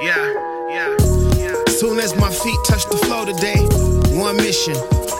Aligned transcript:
Yeah, 0.00 0.68
yeah, 0.68 0.96
yeah. 1.36 1.64
Soon 1.68 1.98
as 2.00 2.14
my 2.16 2.30
feet 2.30 2.58
touch 2.66 2.84
the 2.90 2.98
floor 3.06 3.24
today, 3.24 3.56
one 4.20 4.36
mission 4.36 4.74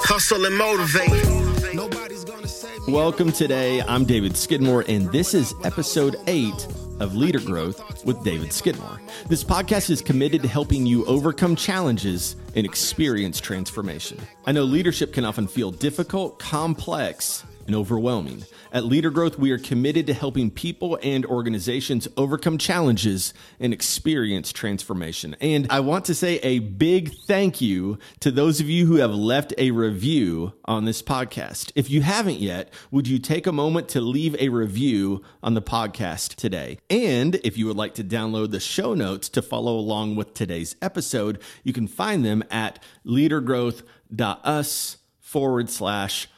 hustle 0.04 0.45
and 0.45 0.54
motivate. 0.54 1.75
Nobody's 1.75 2.25
gonna 2.25 2.46
save 2.46 2.87
me. 2.87 2.93
Welcome 2.93 3.33
today. 3.33 3.81
I'm 3.81 4.04
David 4.04 4.37
Skidmore, 4.37 4.85
and 4.87 5.11
this 5.11 5.33
is 5.33 5.54
episode 5.65 6.17
eight 6.27 6.67
of 7.01 7.15
Leader 7.15 7.41
Growth 7.41 8.04
with 8.04 8.23
David 8.23 8.53
Skidmore. 8.53 9.00
This 9.29 9.43
podcast 9.43 9.89
is 9.89 10.02
committed 10.02 10.43
to 10.43 10.48
helping 10.48 10.84
you 10.84 11.06
overcome 11.06 11.56
challenges 11.56 12.36
and 12.54 12.66
experience 12.66 13.40
transformation. 13.40 14.20
I 14.45 14.52
know 14.52 14.64
leadership 14.64 15.14
can 15.14 15.24
often 15.24 15.46
feel 15.46 15.70
difficult, 15.70 16.38
complex, 16.38 17.45
and 17.67 17.75
overwhelming. 17.77 18.45
At 18.73 18.85
Leader 18.85 19.11
Growth, 19.11 19.39
we 19.39 19.51
are 19.51 19.59
committed 19.59 20.07
to 20.07 20.14
helping 20.14 20.51
people 20.51 20.99
and 21.03 21.25
organizations 21.27 22.09
overcome 22.17 22.59
challenges 22.59 23.32
and 23.59 23.73
experience 23.73 24.53
transformation. 24.53 25.36
And 25.40 25.67
I 25.71 25.81
want 25.81 26.04
to 26.07 26.14
say 26.14 26.37
a 26.39 26.59
big 26.61 27.13
thank 27.26 27.61
you 27.61 27.99
to 28.21 28.31
those 28.31 28.61
of 28.61 28.68
you 28.68 28.87
who 28.87 28.96
have 28.96 29.13
left 29.14 29.54
a 29.59 29.71
review 29.71 30.54
on 30.64 30.85
this 30.85 31.03
podcast. 31.03 31.73
If 31.75 31.90
you 31.90 32.03
haven't 32.03 32.41
yet, 32.41 32.73
would 32.91 33.09
you 33.09 33.19
take 33.19 33.47
a 33.47 33.53
moment 33.53 33.89
to 33.91 34.01
leave 34.01 34.37
a 34.39 34.48
review 34.48 35.23
on 35.42 35.55
the 35.55 35.62
podcast 35.62 36.34
today? 36.34 36.78
And 36.91 37.37
if 37.37 37.56
you 37.56 37.67
would 37.67 37.77
like 37.77 37.95
to 37.95 38.05
download 38.05 38.51
the 38.51 38.61
show 38.61 38.95
notes 38.95 39.28
to 39.31 39.42
follow 39.42 39.77
along 39.78 40.17
with 40.17 40.34
today's 40.34 40.77
episode, 40.83 41.41
you 41.62 41.73
can 41.73 41.87
find 41.87 42.25
them 42.25 42.42
at 42.51 42.83
leadergrowth.us 43.05 44.97
forward 45.19 45.70
slash 45.70 46.28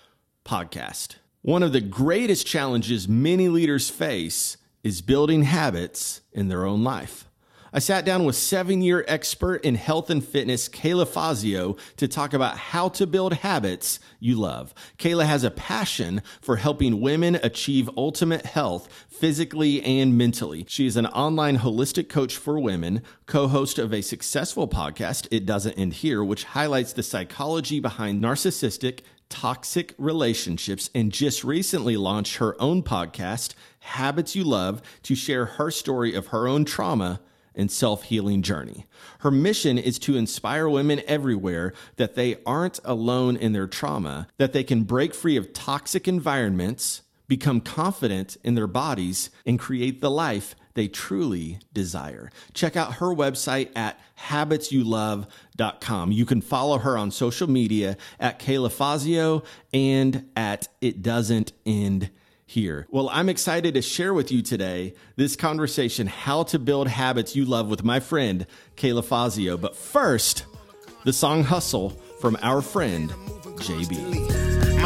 podcast. 0.44 1.16
One 1.42 1.62
of 1.62 1.72
the 1.72 1.80
greatest 1.80 2.46
challenges 2.46 3.08
many 3.08 3.48
leaders 3.48 3.88
face 3.88 4.56
is 4.82 5.00
building 5.00 5.44
habits 5.44 6.20
in 6.32 6.48
their 6.48 6.64
own 6.64 6.82
life. 6.82 7.28
I 7.72 7.80
sat 7.80 8.04
down 8.06 8.24
with 8.24 8.34
seven 8.34 8.80
year 8.80 9.04
expert 9.06 9.62
in 9.64 9.74
health 9.74 10.08
and 10.08 10.24
fitness, 10.24 10.68
Kayla 10.68 11.06
Fassio, 11.06 11.78
to 11.96 12.08
talk 12.08 12.32
about 12.32 12.56
how 12.56 12.88
to 12.90 13.06
build 13.06 13.34
habits 13.34 14.00
you 14.18 14.36
love. 14.36 14.74
Kayla 14.96 15.26
has 15.26 15.44
a 15.44 15.50
passion 15.50 16.22
for 16.40 16.56
helping 16.56 17.00
women 17.00 17.36
achieve 17.42 17.90
ultimate 17.96 18.46
health 18.46 18.88
physically 19.08 19.82
and 19.82 20.16
mentally. 20.16 20.64
She 20.66 20.86
is 20.86 20.96
an 20.96 21.06
online 21.06 21.58
holistic 21.58 22.08
coach 22.08 22.36
for 22.36 22.58
women, 22.58 23.02
co 23.26 23.48
host 23.48 23.78
of 23.78 23.92
a 23.92 24.02
successful 24.02 24.66
podcast, 24.66 25.28
It 25.30 25.44
Doesn't 25.44 25.78
End 25.78 25.92
Here, 25.94 26.24
which 26.24 26.44
highlights 26.44 26.94
the 26.94 27.02
psychology 27.02 27.80
behind 27.80 28.22
narcissistic 28.22 29.00
toxic 29.28 29.94
relationships 29.98 30.90
and 30.94 31.12
just 31.12 31.44
recently 31.44 31.96
launched 31.96 32.36
her 32.36 32.60
own 32.60 32.82
podcast, 32.82 33.54
Habits 33.80 34.34
You 34.34 34.44
Love, 34.44 34.82
to 35.02 35.14
share 35.14 35.44
her 35.44 35.70
story 35.70 36.14
of 36.14 36.28
her 36.28 36.48
own 36.48 36.64
trauma 36.64 37.20
and 37.54 37.70
self 37.70 38.04
healing 38.04 38.40
journey. 38.40 38.86
Her 39.20 39.30
mission 39.30 39.76
is 39.76 39.98
to 40.00 40.16
inspire 40.16 40.68
women 40.68 41.02
everywhere 41.06 41.74
that 41.96 42.14
they 42.14 42.36
aren't 42.46 42.78
alone 42.84 43.36
in 43.36 43.52
their 43.52 43.66
trauma, 43.66 44.28
that 44.38 44.52
they 44.52 44.64
can 44.64 44.84
break 44.84 45.12
free 45.12 45.36
of 45.36 45.52
toxic 45.52 46.06
environments, 46.06 47.02
become 47.26 47.60
confident 47.60 48.36
in 48.44 48.54
their 48.54 48.68
bodies, 48.68 49.30
and 49.44 49.58
create 49.58 50.00
the 50.00 50.10
life 50.10 50.54
they 50.78 50.86
truly 50.86 51.58
desire. 51.72 52.30
Check 52.54 52.76
out 52.76 52.94
her 52.94 53.08
website 53.08 53.70
at 53.74 53.98
habitsyouLove.com. 54.28 56.12
You 56.12 56.24
can 56.24 56.40
follow 56.40 56.78
her 56.78 56.96
on 56.96 57.10
social 57.10 57.50
media 57.50 57.96
at 58.20 58.38
Kayla 58.38 58.70
Fassio 58.70 59.44
and 59.72 60.30
at 60.36 60.68
It 60.80 61.02
Doesn't 61.02 61.50
End 61.66 62.10
Here. 62.46 62.86
Well, 62.90 63.10
I'm 63.12 63.28
excited 63.28 63.74
to 63.74 63.82
share 63.82 64.14
with 64.14 64.30
you 64.30 64.40
today 64.40 64.94
this 65.16 65.34
conversation, 65.34 66.06
how 66.06 66.44
to 66.44 66.60
build 66.60 66.86
habits 66.86 67.34
you 67.34 67.44
love 67.44 67.68
with 67.68 67.82
my 67.82 67.98
friend 67.98 68.46
Kayla 68.76 69.02
Fassio. 69.04 69.60
But 69.60 69.74
first, 69.74 70.46
the 71.04 71.12
song 71.12 71.42
Hustle 71.42 71.90
from 72.20 72.38
our 72.40 72.62
friend 72.62 73.10
JB. 73.56 74.78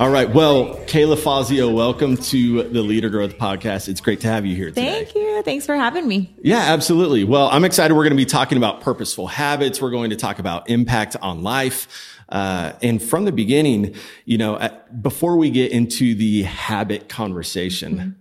All 0.00 0.10
right. 0.10 0.28
Well, 0.28 0.74
Kayla 0.86 1.16
Fassio, 1.16 1.72
welcome 1.72 2.16
to 2.16 2.64
the 2.64 2.82
Leader 2.82 3.08
Growth 3.08 3.38
Podcast. 3.38 3.88
It's 3.88 4.00
great 4.00 4.20
to 4.22 4.26
have 4.26 4.44
you 4.44 4.56
here 4.56 4.70
today. 4.70 5.04
Thank 5.04 5.14
you. 5.14 5.40
Thanks 5.42 5.66
for 5.66 5.76
having 5.76 6.08
me. 6.08 6.34
Yeah, 6.42 6.58
absolutely. 6.58 7.22
Well, 7.22 7.48
I'm 7.52 7.64
excited. 7.64 7.94
We're 7.94 8.02
going 8.02 8.10
to 8.10 8.16
be 8.16 8.24
talking 8.24 8.58
about 8.58 8.80
purposeful 8.80 9.28
habits. 9.28 9.80
We're 9.80 9.92
going 9.92 10.10
to 10.10 10.16
talk 10.16 10.40
about 10.40 10.68
impact 10.68 11.14
on 11.22 11.44
life. 11.44 11.86
Uh, 12.28 12.72
and 12.82 13.00
from 13.00 13.24
the 13.24 13.30
beginning, 13.30 13.94
you 14.24 14.36
know, 14.36 14.58
at, 14.58 15.00
before 15.00 15.36
we 15.36 15.48
get 15.50 15.70
into 15.70 16.16
the 16.16 16.42
habit 16.42 17.08
conversation, 17.08 18.16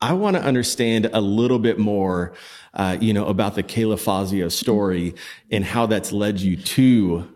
I 0.00 0.14
want 0.14 0.36
to 0.36 0.42
understand 0.42 1.10
a 1.12 1.20
little 1.20 1.58
bit 1.58 1.78
more, 1.78 2.32
uh, 2.72 2.96
you 2.98 3.12
know, 3.12 3.26
about 3.26 3.54
the 3.54 3.62
Kayla 3.62 3.96
Fassio 3.96 4.50
story 4.50 5.14
and 5.50 5.62
how 5.62 5.84
that's 5.84 6.10
led 6.10 6.40
you 6.40 6.56
to 6.56 7.28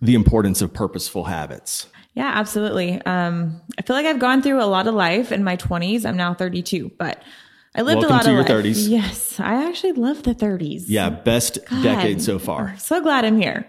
the 0.00 0.14
importance 0.14 0.62
of 0.62 0.72
purposeful 0.72 1.24
habits. 1.24 1.88
Yeah, 2.14 2.30
absolutely. 2.32 3.00
Um, 3.04 3.60
I 3.78 3.82
feel 3.82 3.96
like 3.96 4.06
I've 4.06 4.20
gone 4.20 4.40
through 4.40 4.62
a 4.62 4.66
lot 4.66 4.86
of 4.86 4.94
life 4.94 5.32
in 5.32 5.42
my 5.42 5.56
20s. 5.56 6.04
I'm 6.06 6.16
now 6.16 6.32
32, 6.32 6.92
but 6.98 7.20
I 7.74 7.82
lived 7.82 8.02
Welcome 8.02 8.10
a 8.10 8.14
lot 8.14 8.22
to 8.22 8.28
of 8.30 8.48
your 8.48 8.62
life. 8.62 8.64
30s. 8.64 8.88
Yes, 8.88 9.40
I 9.40 9.68
actually 9.68 9.92
love 9.94 10.22
the 10.22 10.34
30s. 10.34 10.84
Yeah, 10.86 11.10
best 11.10 11.58
decade 11.82 12.22
so 12.22 12.38
far. 12.38 12.76
So 12.78 13.00
glad 13.02 13.24
I'm 13.24 13.40
here. 13.40 13.66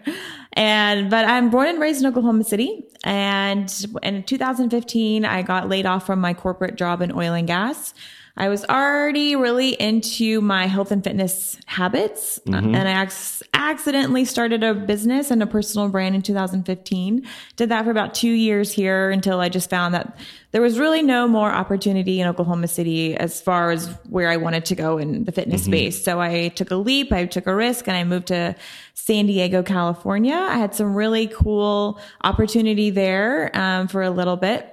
And 0.53 1.09
but 1.09 1.25
I'm 1.25 1.49
born 1.49 1.67
and 1.67 1.79
raised 1.81 2.01
in 2.01 2.07
Oklahoma 2.07 2.43
City. 2.43 2.83
And 3.03 3.73
in 4.03 4.23
2015, 4.23 5.25
I 5.25 5.41
got 5.41 5.67
laid 5.67 5.85
off 5.87 6.05
from 6.05 6.19
my 6.19 6.33
corporate 6.35 6.75
job 6.75 7.01
in 7.01 7.11
oil 7.11 7.33
and 7.33 7.47
gas. 7.47 7.93
I 8.37 8.49
was 8.49 8.65
already 8.65 9.35
really 9.37 9.69
into 9.69 10.41
my 10.41 10.67
health 10.67 10.91
and 10.91 11.03
fitness 11.03 11.57
habits, 11.65 12.39
Mm-hmm. 12.45 12.75
and 12.75 12.87
I 12.87 13.03
ac- 13.05 13.45
accidentally 13.53 14.25
started 14.25 14.61
a 14.63 14.73
business 14.73 15.31
and 15.31 15.41
a 15.41 15.47
personal 15.47 15.87
brand 15.89 16.15
in 16.15 16.21
2015. 16.21 17.25
Did 17.55 17.69
that 17.69 17.85
for 17.85 17.91
about 17.91 18.13
two 18.13 18.29
years 18.29 18.71
here 18.71 19.09
until 19.09 19.39
I 19.39 19.47
just 19.49 19.69
found 19.69 19.93
that 19.93 20.17
there 20.51 20.61
was 20.61 20.77
really 20.77 21.01
no 21.01 21.27
more 21.27 21.49
opportunity 21.49 22.19
in 22.21 22.27
Oklahoma 22.27 22.67
City 22.67 23.15
as 23.15 23.41
far 23.41 23.71
as 23.71 23.87
where 24.09 24.29
I 24.29 24.37
wanted 24.37 24.65
to 24.65 24.75
go 24.75 24.97
in 24.97 25.23
the 25.23 25.31
fitness 25.31 25.63
space. 25.63 26.03
So 26.03 26.19
I 26.21 26.49
took 26.49 26.71
a 26.71 26.75
leap, 26.75 27.11
I 27.13 27.25
took 27.25 27.47
a 27.47 27.55
risk, 27.55 27.87
and 27.87 27.95
I 27.97 28.03
moved 28.03 28.27
to 28.27 28.55
San 28.93 29.25
Diego, 29.27 29.63
California. 29.63 30.35
I 30.35 30.57
had 30.57 30.75
some 30.75 30.93
really 30.93 31.27
cool 31.27 31.99
opportunity 32.23 32.89
there 32.89 33.49
um, 33.57 33.87
for 33.87 34.01
a 34.01 34.09
little 34.09 34.37
bit 34.37 34.71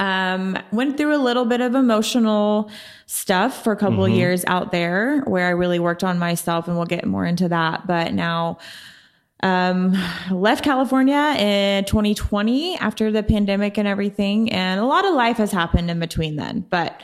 um, 0.00 0.58
went 0.72 0.96
through 0.96 1.14
a 1.14 1.22
little 1.22 1.44
bit 1.44 1.60
of 1.60 1.74
emotional 1.74 2.70
stuff 3.04 3.62
for 3.62 3.72
a 3.72 3.76
couple 3.76 4.04
of 4.04 4.10
years 4.10 4.44
out 4.46 4.72
there 4.72 5.20
where 5.26 5.46
I 5.46 5.50
really 5.50 5.78
worked 5.78 6.02
on 6.02 6.18
myself 6.18 6.66
and 6.68 6.76
we'll 6.76 6.86
get 6.86 7.04
more 7.04 7.26
into 7.26 7.48
that. 7.48 7.86
But 7.86 8.14
now, 8.14 8.58
um, 9.42 9.96
left 10.30 10.64
California 10.64 11.34
in 11.38 11.84
2020 11.84 12.78
after 12.78 13.12
the 13.12 13.22
pandemic 13.22 13.76
and 13.78 13.86
everything. 13.86 14.50
And 14.50 14.80
a 14.80 14.84
lot 14.84 15.04
of 15.04 15.14
life 15.14 15.36
has 15.36 15.52
happened 15.52 15.90
in 15.90 16.00
between 16.00 16.36
then, 16.36 16.64
but 16.70 17.00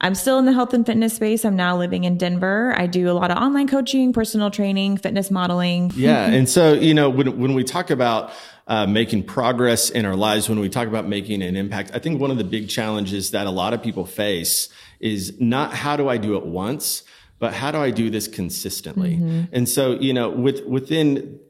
I'm 0.00 0.14
still 0.14 0.38
in 0.38 0.44
the 0.44 0.52
health 0.52 0.72
and 0.72 0.84
fitness 0.84 1.14
space. 1.14 1.44
I'm 1.44 1.56
now 1.56 1.76
living 1.76 2.04
in 2.04 2.16
Denver. 2.16 2.74
I 2.76 2.86
do 2.86 3.10
a 3.10 3.12
lot 3.12 3.30
of 3.30 3.36
online 3.36 3.68
coaching, 3.68 4.12
personal 4.12 4.50
training, 4.50 4.96
fitness 4.96 5.30
modeling. 5.30 5.92
Yeah. 5.94 6.26
And 6.26 6.48
so, 6.48 6.72
you 6.72 6.94
know, 6.94 7.10
when, 7.10 7.38
when 7.38 7.54
we 7.54 7.64
talk 7.64 7.90
about 7.90 8.32
uh, 8.66 8.86
making 8.86 9.24
progress 9.24 9.90
in 9.90 10.04
our 10.04 10.16
lives, 10.16 10.48
when 10.48 10.60
we 10.60 10.68
talk 10.68 10.86
about 10.86 11.08
making 11.08 11.42
an 11.42 11.56
impact, 11.56 11.90
I 11.94 11.98
think 11.98 12.20
one 12.20 12.30
of 12.30 12.38
the 12.38 12.44
big 12.44 12.68
challenges 12.68 13.32
that 13.32 13.46
a 13.46 13.50
lot 13.50 13.74
of 13.74 13.82
people 13.82 14.06
face 14.06 14.68
is 15.00 15.40
not 15.40 15.72
how 15.72 15.96
do 15.96 16.08
I 16.08 16.16
do 16.18 16.36
it 16.36 16.46
once, 16.46 17.02
but 17.38 17.54
how 17.54 17.70
do 17.70 17.78
I 17.78 17.90
do 17.90 18.10
this 18.10 18.28
consistently? 18.28 19.48
And 19.50 19.68
so, 19.68 19.92
you 19.92 20.12
know, 20.12 20.28
with, 20.30 20.64
within 20.66 21.40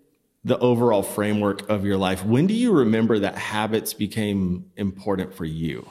the 0.44 0.59
overall 0.59 1.03
framework 1.03 1.69
of 1.69 1.84
your 1.84 1.98
life, 1.98 2.25
when 2.25 2.47
do 2.47 2.54
you 2.54 2.72
remember 2.72 3.19
that 3.19 3.37
habits 3.37 3.92
became 3.92 4.71
important 4.77 5.34
for 5.34 5.44
you? 5.44 5.87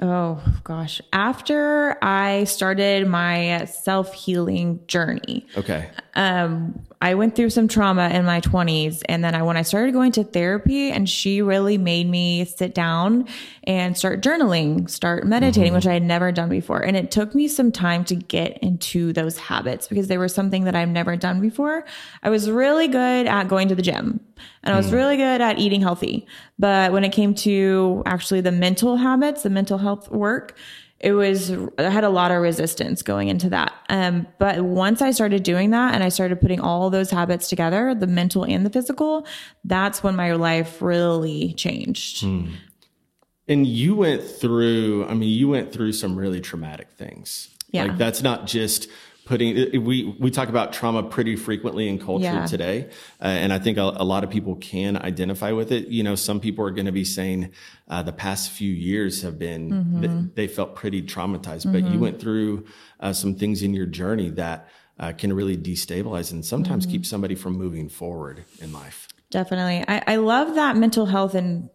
Oh 0.00 0.40
gosh. 0.64 1.00
After 1.12 1.98
I 2.02 2.44
started 2.44 3.06
my 3.06 3.66
self 3.66 4.14
healing 4.14 4.80
journey, 4.86 5.46
Okay. 5.56 5.90
um, 6.14 6.80
I 7.02 7.14
went 7.14 7.34
through 7.34 7.50
some 7.50 7.66
trauma 7.66 8.10
in 8.10 8.26
my 8.26 8.42
20s. 8.42 9.02
And 9.08 9.24
then 9.24 9.34
I, 9.34 9.42
when 9.42 9.56
I 9.56 9.62
started 9.62 9.92
going 9.92 10.12
to 10.12 10.24
therapy, 10.24 10.90
and 10.90 11.08
she 11.08 11.40
really 11.40 11.78
made 11.78 12.08
me 12.08 12.44
sit 12.44 12.74
down 12.74 13.26
and 13.64 13.96
start 13.96 14.22
journaling, 14.22 14.88
start 14.90 15.26
meditating, 15.26 15.68
mm-hmm. 15.68 15.76
which 15.76 15.86
I 15.86 15.94
had 15.94 16.02
never 16.02 16.30
done 16.30 16.50
before. 16.50 16.80
And 16.80 16.96
it 16.96 17.10
took 17.10 17.34
me 17.34 17.48
some 17.48 17.72
time 17.72 18.04
to 18.04 18.14
get 18.14 18.58
into 18.58 19.14
those 19.14 19.38
habits 19.38 19.88
because 19.88 20.08
they 20.08 20.18
were 20.18 20.28
something 20.28 20.64
that 20.64 20.76
I've 20.76 20.88
never 20.90 21.16
done 21.16 21.40
before. 21.40 21.86
I 22.22 22.28
was 22.28 22.50
really 22.50 22.88
good 22.88 23.26
at 23.26 23.48
going 23.48 23.68
to 23.68 23.74
the 23.74 23.82
gym 23.82 24.20
and 24.62 24.74
I 24.74 24.76
was 24.76 24.88
mm. 24.88 24.92
really 24.92 25.16
good 25.16 25.40
at 25.40 25.58
eating 25.58 25.80
healthy. 25.80 26.26
But 26.58 26.92
when 26.92 27.04
it 27.04 27.12
came 27.12 27.34
to 27.36 28.02
actually 28.04 28.42
the 28.42 28.52
mental 28.52 28.96
habits, 28.96 29.42
the 29.42 29.50
mental 29.50 29.78
health 29.78 30.10
work, 30.10 30.56
it 31.00 31.12
was 31.12 31.50
I 31.78 31.84
had 31.84 32.04
a 32.04 32.10
lot 32.10 32.30
of 32.30 32.42
resistance 32.42 33.02
going 33.02 33.28
into 33.28 33.48
that. 33.50 33.72
Um, 33.88 34.26
but 34.38 34.60
once 34.62 35.00
I 35.00 35.12
started 35.12 35.42
doing 35.42 35.70
that 35.70 35.94
and 35.94 36.04
I 36.04 36.10
started 36.10 36.40
putting 36.40 36.60
all 36.60 36.90
those 36.90 37.10
habits 37.10 37.48
together, 37.48 37.94
the 37.94 38.06
mental 38.06 38.44
and 38.44 38.66
the 38.66 38.70
physical, 38.70 39.26
that's 39.64 40.02
when 40.02 40.14
my 40.14 40.32
life 40.32 40.82
really 40.82 41.54
changed. 41.54 42.22
And 42.22 43.66
you 43.66 43.96
went 43.96 44.22
through, 44.22 45.06
I 45.06 45.14
mean, 45.14 45.30
you 45.30 45.48
went 45.48 45.72
through 45.72 45.92
some 45.92 46.16
really 46.16 46.40
traumatic 46.40 46.90
things. 46.92 47.48
Yeah. 47.70 47.84
Like 47.84 47.98
that's 47.98 48.22
not 48.22 48.46
just 48.46 48.88
putting, 49.30 49.84
we, 49.84 50.12
we 50.18 50.28
talk 50.28 50.48
about 50.48 50.72
trauma 50.72 51.04
pretty 51.04 51.36
frequently 51.36 51.88
in 51.88 52.00
culture 52.00 52.24
Yeah. 52.24 52.46
today. 52.46 52.90
Uh, 53.22 53.26
and 53.26 53.52
I 53.52 53.60
think 53.60 53.78
a, 53.78 53.82
a 53.82 54.02
lot 54.04 54.24
of 54.24 54.30
people 54.30 54.56
can 54.56 54.96
identify 54.96 55.52
with 55.52 55.70
it. 55.70 55.86
You 55.86 56.02
know, 56.02 56.16
some 56.16 56.40
people 56.40 56.64
are 56.66 56.72
going 56.72 56.86
to 56.86 56.92
be 56.92 57.04
saying, 57.04 57.52
uh, 57.88 58.02
the 58.02 58.12
past 58.12 58.50
few 58.50 58.72
years 58.72 59.22
have 59.22 59.38
been, 59.38 59.70
Mm-hmm. 59.70 60.00
th- 60.00 60.34
they 60.34 60.48
felt 60.48 60.74
pretty 60.74 61.00
traumatized, 61.02 61.72
but 61.72 61.84
you 61.92 62.00
went 62.00 62.20
through 62.20 62.64
uh, 62.98 63.12
some 63.12 63.36
things 63.36 63.62
in 63.62 63.72
your 63.72 63.86
journey 63.86 64.30
that 64.30 64.68
uh, 64.98 65.12
can 65.12 65.32
really 65.32 65.56
destabilize 65.56 66.32
and 66.32 66.44
sometimes 66.44 66.84
Mm-hmm. 66.84 66.92
keep 66.92 67.06
somebody 67.06 67.36
from 67.36 67.52
moving 67.56 67.88
forward 67.88 68.44
in 68.60 68.72
life. 68.72 69.06
Definitely. 69.30 69.84
I, 69.86 70.02
I 70.14 70.16
love 70.16 70.56
that 70.56 70.76
mental 70.76 71.06
health 71.06 71.36
and 71.36 71.70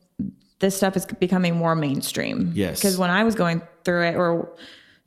this 0.60 0.76
stuff 0.76 0.98
is 0.98 1.06
becoming 1.06 1.56
more 1.56 1.74
mainstream. 1.76 2.52
Yes. 2.54 2.80
Because 2.82 2.98
when 2.98 3.10
I 3.10 3.24
was 3.24 3.34
going 3.36 3.62
through 3.86 4.08
it, 4.10 4.16
or 4.16 4.54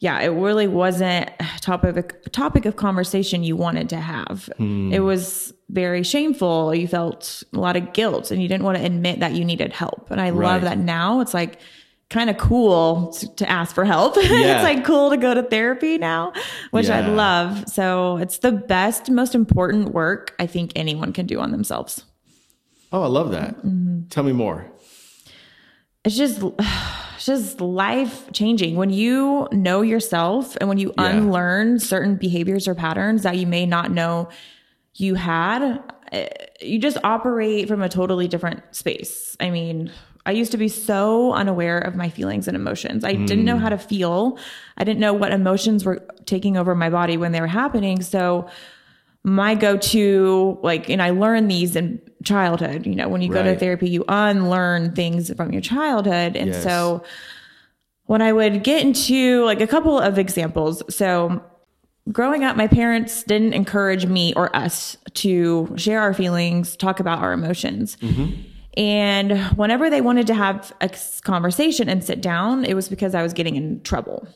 yeah, 0.00 0.20
it 0.20 0.28
really 0.28 0.68
wasn't 0.68 1.28
a 1.40 1.60
topic 1.60 1.96
of, 1.96 2.32
topic 2.32 2.64
of 2.66 2.76
conversation 2.76 3.42
you 3.42 3.56
wanted 3.56 3.88
to 3.90 3.96
have. 3.96 4.48
It 4.58 5.00
was 5.00 5.52
very 5.70 6.02
shameful. 6.02 6.74
You 6.74 6.86
felt 6.88 7.42
a 7.52 7.58
lot 7.58 7.76
of 7.76 7.92
guilt 7.92 8.30
and 8.30 8.40
you 8.40 8.48
didn't 8.48 8.64
want 8.64 8.78
to 8.78 8.84
admit 8.84 9.20
that 9.20 9.32
you 9.32 9.44
needed 9.44 9.72
help. 9.72 10.10
And 10.10 10.20
I 10.20 10.30
Right. 10.30 10.46
love 10.52 10.62
that 10.62 10.78
now. 10.78 11.20
It's 11.20 11.34
like 11.34 11.58
kind 12.10 12.30
of 12.30 12.38
cool 12.38 13.12
to, 13.12 13.34
to 13.36 13.50
ask 13.50 13.74
for 13.74 13.84
help. 13.84 14.16
Yeah. 14.22 14.54
it's 14.56 14.62
like 14.64 14.84
cool 14.84 15.10
to 15.10 15.16
go 15.16 15.34
to 15.34 15.42
therapy 15.42 15.98
now, 15.98 16.32
which 16.70 16.88
I 16.88 17.06
love. 17.06 17.68
So 17.68 18.16
it's 18.18 18.38
the 18.38 18.52
best, 18.52 19.10
most 19.10 19.34
important 19.34 19.92
work 19.92 20.34
I 20.38 20.46
think 20.46 20.72
anyone 20.76 21.12
can 21.12 21.26
do 21.26 21.38
on 21.40 21.50
themselves. 21.50 22.04
Oh, 22.92 23.02
I 23.02 23.08
love 23.08 23.32
that. 23.32 23.58
Mm-hmm. 23.58 24.06
Tell 24.08 24.22
me 24.24 24.32
more. 24.32 24.64
it's 26.04 26.16
just 26.16 26.40
just 27.28 27.60
life 27.60 28.16
changing 28.32 28.74
when 28.80 28.90
you 28.90 29.46
know 29.52 29.82
yourself 29.82 30.56
and 30.60 30.68
when 30.68 30.78
you 30.78 30.88
Yeah. 30.98 31.10
unlearn 31.10 31.78
certain 31.78 32.16
behaviors 32.16 32.66
or 32.66 32.74
patterns 32.74 33.22
that 33.22 33.36
you 33.36 33.46
may 33.46 33.64
not 33.66 33.90
know 33.92 34.28
you 34.94 35.14
had 35.14 35.80
eh, 36.10 36.26
you 36.60 36.78
just 36.80 36.98
operate 37.04 37.68
from 37.68 37.80
a 37.82 37.88
totally 37.88 38.26
different 38.28 38.60
space. 38.72 39.36
I 39.38 39.50
mean 39.50 39.92
i 40.26 40.32
used 40.32 40.52
to 40.52 40.58
be 40.58 40.68
so 40.68 41.32
unaware 41.32 41.78
of 41.78 41.94
my 42.02 42.08
feelings 42.10 42.48
and 42.48 42.56
emotions. 42.56 43.02
I 43.04 43.14
didn't 43.14 43.46
know 43.46 43.56
how 43.56 43.70
to 43.70 43.78
feel. 43.78 44.38
I 44.76 44.84
didn't 44.84 45.00
know 45.00 45.14
what 45.14 45.30
emotions 45.32 45.84
were 45.86 45.98
taking 46.26 46.56
over 46.58 46.74
my 46.74 46.90
body 46.90 47.16
when 47.16 47.32
they 47.32 47.40
were 47.40 47.46
happening. 47.62 48.02
So 48.02 48.48
my 49.24 49.54
go-to 49.54 50.58
like 50.62 50.88
and 50.88 51.02
i 51.02 51.10
learned 51.10 51.50
these 51.50 51.76
in 51.76 52.00
childhood 52.24 52.84
you 52.86 52.94
know 52.94 53.08
when 53.08 53.22
you 53.22 53.28
go 53.28 53.42
to 53.42 53.56
therapy 53.56 53.88
you 53.88 54.04
unlearn 54.08 54.92
things 54.94 55.32
from 55.34 55.52
your 55.52 55.62
childhood. 55.62 56.36
And 56.36 56.48
Yes. 56.50 56.62
so 56.62 57.02
when 58.06 58.22
i 58.22 58.32
would 58.32 58.64
get 58.64 58.82
into 58.82 59.44
like 59.44 59.60
a 59.60 59.66
couple 59.66 59.98
of 59.98 60.18
examples 60.18 60.82
so 60.94 61.42
growing 62.10 62.42
up 62.42 62.56
my 62.56 62.66
parents 62.66 63.22
didn't 63.22 63.52
encourage 63.52 64.06
me 64.06 64.32
or 64.34 64.54
us 64.56 64.96
to 65.14 65.72
share 65.76 66.00
our 66.00 66.14
feelings 66.14 66.76
talk 66.76 67.00
about 67.00 67.18
our 67.18 67.32
emotions. 67.32 67.96
Mm-hmm. 67.96 68.42
And 68.78 69.38
whenever 69.58 69.90
they 69.90 70.00
wanted 70.00 70.26
to 70.28 70.34
have 70.34 70.72
a 70.80 70.88
conversation 71.22 71.88
and 71.88 72.02
sit 72.02 72.20
down 72.20 72.64
it 72.64 72.74
was 72.74 72.88
because 72.88 73.14
i 73.14 73.22
was 73.22 73.32
getting 73.32 73.56
in 73.56 73.80
trouble 73.82 74.26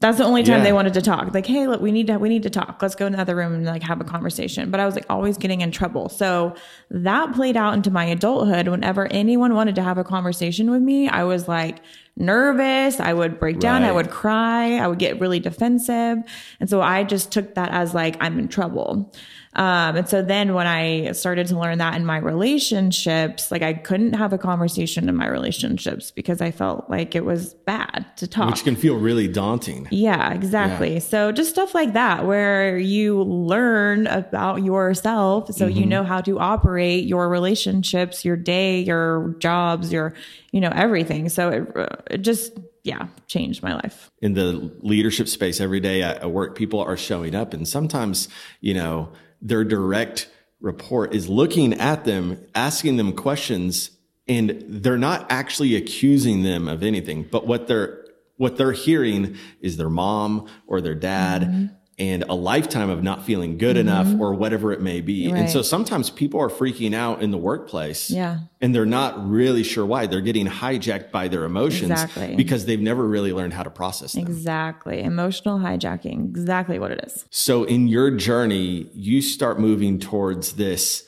that's 0.00 0.18
the 0.18 0.24
only 0.24 0.42
time 0.42 0.58
Yeah. 0.58 0.64
they 0.64 0.72
wanted 0.72 0.94
to 0.94 1.02
talk. 1.02 1.32
Like, 1.34 1.46
hey, 1.46 1.66
look, 1.66 1.80
we 1.80 1.92
need 1.92 2.06
to 2.08 2.18
we 2.18 2.28
need 2.28 2.42
to 2.44 2.50
talk. 2.50 2.78
Let's 2.80 2.94
go 2.94 3.06
in 3.06 3.12
the 3.12 3.20
other 3.20 3.36
room 3.36 3.52
and 3.54 3.64
like 3.64 3.82
have 3.82 4.00
a 4.00 4.04
conversation. 4.04 4.70
But 4.70 4.80
I 4.80 4.86
was 4.86 4.94
like 4.94 5.06
always 5.10 5.36
getting 5.38 5.60
in 5.60 5.70
trouble. 5.70 6.08
So 6.08 6.54
that 6.90 7.32
played 7.34 7.56
out 7.56 7.74
into 7.74 7.90
my 7.90 8.04
adulthood. 8.04 8.68
Whenever 8.68 9.06
anyone 9.12 9.54
wanted 9.54 9.74
to 9.76 9.82
have 9.82 9.98
a 9.98 10.04
conversation 10.04 10.70
with 10.70 10.82
me, 10.82 11.08
I 11.08 11.24
was 11.24 11.48
like 11.48 11.80
nervous. 12.16 13.00
I 13.00 13.12
would 13.12 13.38
break 13.40 13.58
down. 13.58 13.82
I 13.84 13.92
would 13.92 14.10
cry. 14.10 14.76
I 14.76 14.86
would 14.86 14.98
get 14.98 15.20
really 15.20 15.40
defensive. 15.40 16.18
And 16.60 16.68
so 16.68 16.80
I 16.82 17.04
just 17.04 17.32
took 17.32 17.54
that 17.54 17.70
as 17.70 17.94
like 17.94 18.16
I'm 18.20 18.38
in 18.38 18.48
trouble. 18.48 19.12
Um, 19.54 19.96
and 19.96 20.08
so 20.08 20.22
then 20.22 20.54
when 20.54 20.66
I 20.66 21.12
started 21.12 21.46
to 21.48 21.58
learn 21.58 21.78
that 21.78 21.94
in 21.94 22.06
my 22.06 22.16
relationships, 22.16 23.50
like 23.50 23.62
I 23.62 23.74
couldn't 23.74 24.14
have 24.14 24.32
a 24.32 24.38
conversation 24.38 25.08
in 25.08 25.14
my 25.16 25.26
relationships 25.28 26.10
because 26.10 26.40
I 26.40 26.50
felt 26.50 26.88
like 26.88 27.14
it 27.14 27.24
was 27.24 27.52
bad 27.66 28.06
to 28.16 28.26
talk. 28.26 28.50
Which 28.50 28.64
can 28.64 28.76
feel 28.76 28.96
really 28.96 29.28
daunting. 29.28 29.88
Yeah, 29.90 30.32
exactly. 30.32 31.00
So 31.00 31.32
just 31.32 31.50
stuff 31.50 31.74
like 31.74 31.92
that 31.92 32.24
where 32.26 32.78
you 32.78 33.22
learn 33.22 34.06
about 34.06 34.62
yourself 34.62 35.52
so 35.52 35.66
Mm-hmm. 35.66 35.78
you 35.78 35.86
know 35.86 36.02
how 36.02 36.20
to 36.22 36.38
operate 36.38 37.04
your 37.04 37.28
relationships, 37.28 38.24
your 38.24 38.36
day, 38.36 38.80
your 38.80 39.34
jobs, 39.38 39.92
your 39.92 40.14
you 40.50 40.60
know 40.60 40.72
everything. 40.74 41.28
So 41.28 41.48
it, 41.50 41.90
it 42.10 42.18
just 42.18 42.58
yeah, 42.84 43.06
changed 43.28 43.62
my 43.62 43.74
life. 43.74 44.10
in 44.20 44.34
the 44.34 44.72
leadership 44.80 45.28
space 45.28 45.60
every 45.60 45.78
day 45.78 46.02
at 46.02 46.30
work, 46.30 46.56
people 46.56 46.80
are 46.80 46.96
showing 46.96 47.34
up 47.34 47.54
and 47.54 47.68
sometimes, 47.68 48.28
you 48.60 48.74
know, 48.74 49.08
their 49.42 49.64
direct 49.64 50.30
report 50.60 51.14
is 51.14 51.28
looking 51.28 51.74
at 51.74 52.04
them, 52.04 52.38
asking 52.54 52.96
them 52.96 53.12
questions 53.12 53.90
and 54.28 54.64
they're 54.68 54.96
not 54.96 55.26
actually 55.30 55.74
accusing 55.74 56.44
them 56.44 56.68
of 56.68 56.82
anything, 56.82 57.24
but 57.24 57.46
what 57.46 57.66
they're, 57.66 58.06
what 58.36 58.56
they're 58.56 58.72
hearing 58.72 59.36
is 59.60 59.76
their 59.76 59.90
mom 59.90 60.48
or 60.66 60.80
their 60.80 60.94
dad 60.94 61.42
Mm-hmm. 61.42 61.74
And 62.02 62.24
a 62.28 62.34
lifetime 62.34 62.90
of 62.90 63.00
not 63.04 63.24
feeling 63.24 63.58
good 63.58 63.76
enough 63.76 64.08
or 64.18 64.34
whatever 64.34 64.72
it 64.72 64.80
may 64.80 65.00
be. 65.00 65.30
And 65.30 65.48
so 65.48 65.62
sometimes 65.62 66.10
people 66.10 66.40
are 66.40 66.48
freaking 66.48 66.94
out 66.94 67.22
in 67.22 67.30
the 67.30 67.38
workplace. 67.38 68.10
Yeah. 68.10 68.40
And 68.60 68.74
they're 68.74 68.84
not 68.84 69.30
really 69.30 69.62
sure 69.62 69.86
why. 69.86 70.06
They're 70.06 70.20
getting 70.20 70.48
hijacked 70.48 71.12
by 71.12 71.28
their 71.28 71.44
emotions 71.44 71.92
Exactly. 71.92 72.34
because 72.34 72.66
they've 72.66 72.80
never 72.80 73.06
really 73.06 73.32
learned 73.32 73.52
how 73.52 73.62
to 73.62 73.70
process 73.70 74.14
them. 74.14 74.26
Exactly. 74.26 75.00
Emotional 75.00 75.60
hijacking. 75.60 76.24
Exactly 76.24 76.80
what 76.80 76.90
it 76.90 77.04
is. 77.04 77.24
So 77.30 77.62
in 77.62 77.86
your 77.86 78.10
journey, 78.10 78.90
you 78.94 79.22
start 79.22 79.60
moving 79.60 80.00
towards 80.00 80.54
this 80.54 81.06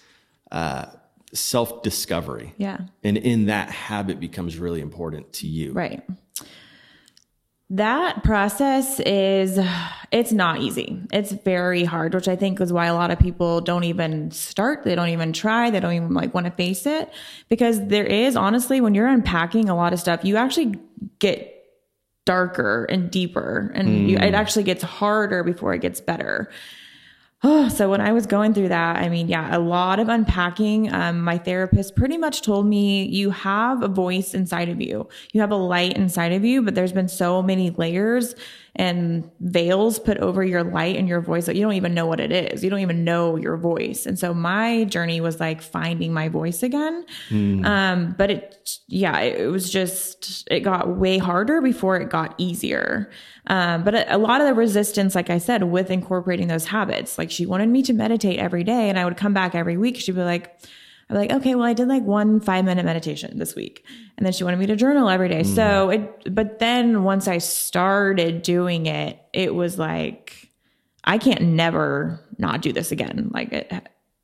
uh, 0.53 0.87
self 1.33 1.83
discovery. 1.83 2.55
Yeah. 2.57 2.83
And 3.03 3.17
in 3.17 3.47
that 3.47 3.69
habit 3.69 4.21
becomes 4.21 4.59
really 4.59 4.81
important 4.81 5.33
to 5.35 5.49
you. 5.49 5.73
Right. 5.73 6.05
That 7.71 8.23
process 8.23 9.01
is 9.01 9.59
it's 10.13 10.33
not 10.33 10.61
easy. 10.61 11.01
It's 11.13 11.33
very 11.33 11.85
hard, 11.85 12.15
which 12.15 12.29
I 12.29 12.37
think 12.37 12.61
is 12.61 12.73
why 12.73 12.87
a 12.87 12.95
lot 12.95 13.11
of 13.11 13.19
people 13.19 13.61
don't 13.63 13.85
even 13.85 14.31
start. 14.31 14.85
They 14.85 14.95
don't 14.95 15.09
even 15.09 15.33
try. 15.33 15.71
They 15.71 15.81
don't 15.81 15.95
even 15.95 16.15
like 16.15 16.35
want 16.35 16.47
to 16.47 16.53
face 16.53 16.87
it 16.87 17.11
because 17.49 17.85
there 17.87 18.05
is 18.05 18.37
honestly 18.37 18.81
when 18.81 18.95
you're 18.95 19.09
unpacking 19.09 19.71
a 19.71 19.75
lot 19.75 19.93
of 19.93 19.99
stuff, 19.99 20.25
you 20.25 20.37
actually 20.37 20.79
get 21.19 21.51
darker 22.27 22.85
and 22.85 23.11
deeper 23.11 23.71
and 23.75 24.11
you, 24.11 24.17
it 24.17 24.21
mm. 24.21 24.35
actually 24.35 24.65
gets 24.65 24.83
harder 24.83 25.43
before 25.43 25.75
it 25.75 25.81
gets 25.81 26.01
better. 26.01 26.51
Oh, 27.47 27.69
so 27.77 27.91
when 27.91 28.01
I 28.01 28.13
was 28.13 28.27
going 28.27 28.55
through 28.55 28.69
that, 28.69 28.97
I 28.97 29.09
mean, 29.09 29.29
yeah, 29.29 29.57
a 29.57 29.61
lot 29.61 30.01
of 30.01 30.09
unpacking. 30.09 30.93
Um, 30.93 31.21
my 31.21 31.39
therapist 31.39 31.95
pretty 31.95 32.17
much 32.17 32.43
told 32.43 32.67
me 32.67 33.05
you 33.05 33.31
have 33.31 33.83
a 33.83 33.89
voice 33.89 34.35
inside 34.35 34.71
of 34.71 34.81
you. 34.81 35.09
You 35.33 35.41
have 35.43 35.53
a 35.53 35.57
light 35.57 35.97
inside 35.97 36.33
of 36.33 36.45
you, 36.45 36.63
but 36.63 36.75
there's 36.75 36.93
been 36.93 37.09
so 37.09 37.43
many 37.43 37.71
layers 37.71 38.35
and 38.77 39.31
veils 39.41 39.99
put 39.99 40.19
over 40.19 40.43
your 40.43 40.65
light 40.65 40.97
and 40.97 41.09
your 41.09 41.21
voice 41.21 41.47
that 41.47 41.55
you 41.55 41.63
don't 41.63 41.75
even 41.75 41.95
know 41.95 42.07
what 42.07 42.19
it 42.19 42.33
is. 42.33 42.65
You 42.65 42.71
don't 42.71 42.81
even 42.81 43.05
know 43.05 43.37
your 43.37 43.57
voice. 43.57 44.05
And 44.05 44.19
so 44.19 44.35
my 44.35 44.85
journey 44.85 45.21
was 45.21 45.39
like 45.39 45.63
finding 45.63 46.13
my 46.13 46.29
voice 46.29 46.63
again. 46.63 47.07
Um, 47.65 48.15
but 48.19 48.31
it, 48.31 48.79
yeah, 48.89 49.21
it, 49.21 49.43
it 49.43 49.47
was 49.47 49.71
just, 49.71 50.49
it 50.51 50.61
got 50.61 50.97
way 50.97 51.19
harder 51.19 51.61
before 51.61 51.97
it 52.01 52.11
got 52.11 52.35
easier. 52.37 53.11
Um, 53.47 53.85
but 53.85 53.95
a, 53.95 54.17
a 54.17 54.19
lot 54.19 54.41
of 54.41 54.49
the 54.49 54.55
resistance, 54.55 55.15
like 55.15 55.31
I 55.31 55.39
said, 55.39 55.63
with 55.65 55.91
incorporating 55.91 56.49
those 56.49 56.65
habits, 56.67 57.17
like 57.17 57.31
she 57.31 57.47
wanted 57.47 57.69
me 57.69 57.83
to 57.83 57.93
meditate 57.93 58.41
every 58.41 58.65
day 58.65 58.89
and 58.89 58.99
I 58.99 59.05
would 59.05 59.17
come 59.17 59.35
back 59.35 59.55
every 59.55 59.77
week. 59.77 59.99
She'd 59.99 60.17
be 60.17 60.23
like, 60.23 60.59
I'm 61.15 61.21
like, 61.21 61.33
okay, 61.33 61.55
well, 61.55 61.65
I 61.65 61.73
did 61.73 61.89
like 61.89 62.03
one 62.03 62.41
five 62.41 62.65
minute 62.65 62.85
meditation 62.85 63.39
this 63.39 63.55
week. 63.55 63.85
And 64.17 64.27
then 64.27 64.33
she 64.33 64.45
wanted 64.45 64.59
me 64.59 64.67
to 64.67 64.77
journal 64.77 65.09
every 65.09 65.29
day. 65.29 65.43
So 65.43 65.89
mm. 65.89 65.95
it, 65.95 66.35
but 66.35 66.59
then 66.59 67.05
once 67.05 67.29
I 67.29 67.39
started 67.39 68.43
doing 68.43 68.87
it, 68.87 69.19
it 69.33 69.55
was 69.55 69.79
like, 69.79 70.51
I 71.05 71.19
can't 71.19 71.43
never 71.43 72.21
not 72.39 72.63
do 72.63 72.73
this 72.73 72.91
again. 72.91 73.31
Like 73.33 73.53
it, 73.53 73.73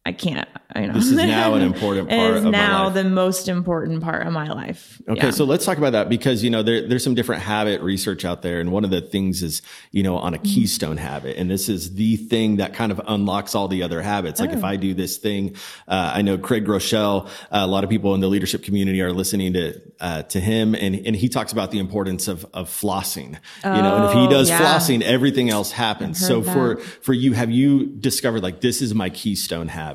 I 0.07 0.13
can't, 0.13 0.49
you 0.75 0.87
know, 0.87 0.95
This 0.95 1.09
is 1.09 1.13
now 1.13 1.55
an 1.55 1.61
important 1.73 2.09
part 2.09 2.31
is 2.37 2.37
of 2.39 2.45
my 2.45 2.51
now 2.53 2.89
the 2.89 3.05
most 3.05 3.49
important 3.49 4.03
part 4.03 4.27
of 4.27 4.33
my 4.33 4.49
life. 4.49 5.01
Okay, 5.07 5.27
Yeah. 5.27 5.31
so 5.31 5.45
let's 5.45 5.67
talk 5.67 5.77
about 5.77 5.93
that 5.93 6.09
because 6.09 6.43
you 6.43 6.49
know 6.49 6.63
there, 6.63 6.89
there's 6.89 7.05
some 7.05 7.15
different 7.15 7.43
habit 7.43 7.83
research 7.83 8.25
out 8.25 8.41
there, 8.41 8.61
and 8.61 8.73
one 8.73 8.83
of 8.85 8.91
the 8.91 9.03
things 9.03 9.43
is 9.43 9.61
you 9.91 10.03
know 10.03 10.17
on 10.17 10.33
a 10.33 10.39
keystone 10.39 10.97
habit, 10.97 11.37
and 11.37 11.51
this 11.51 11.69
is 11.69 11.95
the 11.97 12.17
thing 12.17 12.57
that 12.57 12.73
kind 12.73 12.93
of 12.93 13.01
unlocks 13.07 13.55
all 13.55 13.69
the 13.69 13.83
other 13.83 14.01
habits. 14.01 14.41
Like 14.41 14.53
if 14.55 14.65
I 14.65 14.77
do 14.77 14.95
this 14.95 15.19
thing, 15.19 15.55
uh, 15.87 16.13
I 16.15 16.23
know 16.23 16.39
Craig 16.39 16.65
Groeschel, 16.65 17.27
uh, 17.27 17.29
a 17.51 17.67
lot 17.67 17.85
of 17.85 17.91
people 17.91 18.15
in 18.15 18.21
the 18.23 18.29
leadership 18.29 18.63
community 18.63 19.03
are 19.03 19.13
listening 19.13 19.53
to 19.53 19.83
uh, 20.01 20.23
to 20.23 20.41
him, 20.41 20.75
and 20.75 20.95
and 20.95 21.15
he 21.15 21.29
talks 21.29 21.53
about 21.53 21.73
the 21.73 21.79
importance 21.79 22.27
of 22.27 22.47
of 22.55 22.71
flossing. 22.71 23.33
you 23.65 23.71
know, 23.71 23.97
and 23.97 24.05
if 24.07 24.13
he 24.13 24.27
Oh, 24.27 24.31
does 24.31 24.49
yeah. 24.49 24.59
flossing, 24.61 25.03
everything 25.03 25.51
else 25.51 25.73
happens. 25.73 26.19
So 26.27 26.41
heard 26.41 26.81
for 26.81 26.85
for 27.03 27.13
you, 27.13 27.35
have 27.35 27.51
you 27.51 27.85
discovered 27.87 28.43
like 28.43 28.63
this 28.63 28.81
is 28.81 28.95
my 28.95 29.11
keystone 29.11 29.69
habit? 29.69 29.90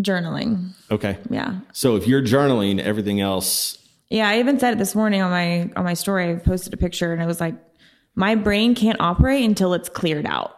Journaling. 0.00 0.70
Okay. 0.90 1.18
Yeah. 1.30 1.60
So 1.72 1.96
if 1.96 2.06
you're 2.06 2.22
journaling, 2.22 2.80
everything 2.80 3.20
else 3.20 3.78
Yeah, 4.10 4.28
I 4.28 4.38
even 4.38 4.58
said 4.60 4.74
it 4.74 4.78
this 4.78 4.94
morning 4.94 5.22
on 5.22 5.30
my 5.30 5.70
on 5.76 5.84
my 5.84 5.94
story. 5.94 6.30
I 6.30 6.34
posted 6.36 6.72
a 6.74 6.76
picture 6.76 7.12
and 7.12 7.22
it 7.22 7.26
was 7.26 7.40
like 7.40 7.54
my 8.16 8.36
brain 8.36 8.74
can't 8.74 9.00
operate 9.00 9.44
until 9.44 9.74
it's 9.74 9.88
cleared 9.88 10.26
out. 10.26 10.56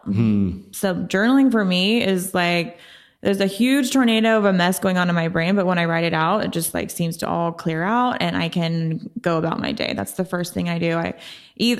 So 0.72 0.94
journaling 0.94 1.50
for 1.50 1.64
me 1.64 2.02
is 2.04 2.34
like 2.34 2.78
there's 3.22 3.40
a 3.40 3.46
huge 3.46 3.92
tornado 3.92 4.36
of 4.36 4.44
a 4.44 4.52
mess 4.52 4.78
going 4.78 4.98
on 4.98 5.08
in 5.08 5.14
my 5.14 5.28
brain, 5.28 5.56
but 5.56 5.64
when 5.64 5.78
I 5.78 5.86
write 5.86 6.04
it 6.04 6.12
out, 6.12 6.44
it 6.44 6.50
just 6.50 6.74
like 6.74 6.90
seems 6.90 7.16
to 7.18 7.28
all 7.28 7.50
clear 7.50 7.82
out 7.82 8.18
and 8.20 8.36
I 8.36 8.50
can 8.50 9.10
go 9.20 9.38
about 9.38 9.58
my 9.58 9.72
day. 9.72 9.94
That's 9.96 10.12
the 10.12 10.24
first 10.24 10.52
thing 10.52 10.68
I 10.68 10.78
do. 10.78 10.96
I 10.96 11.14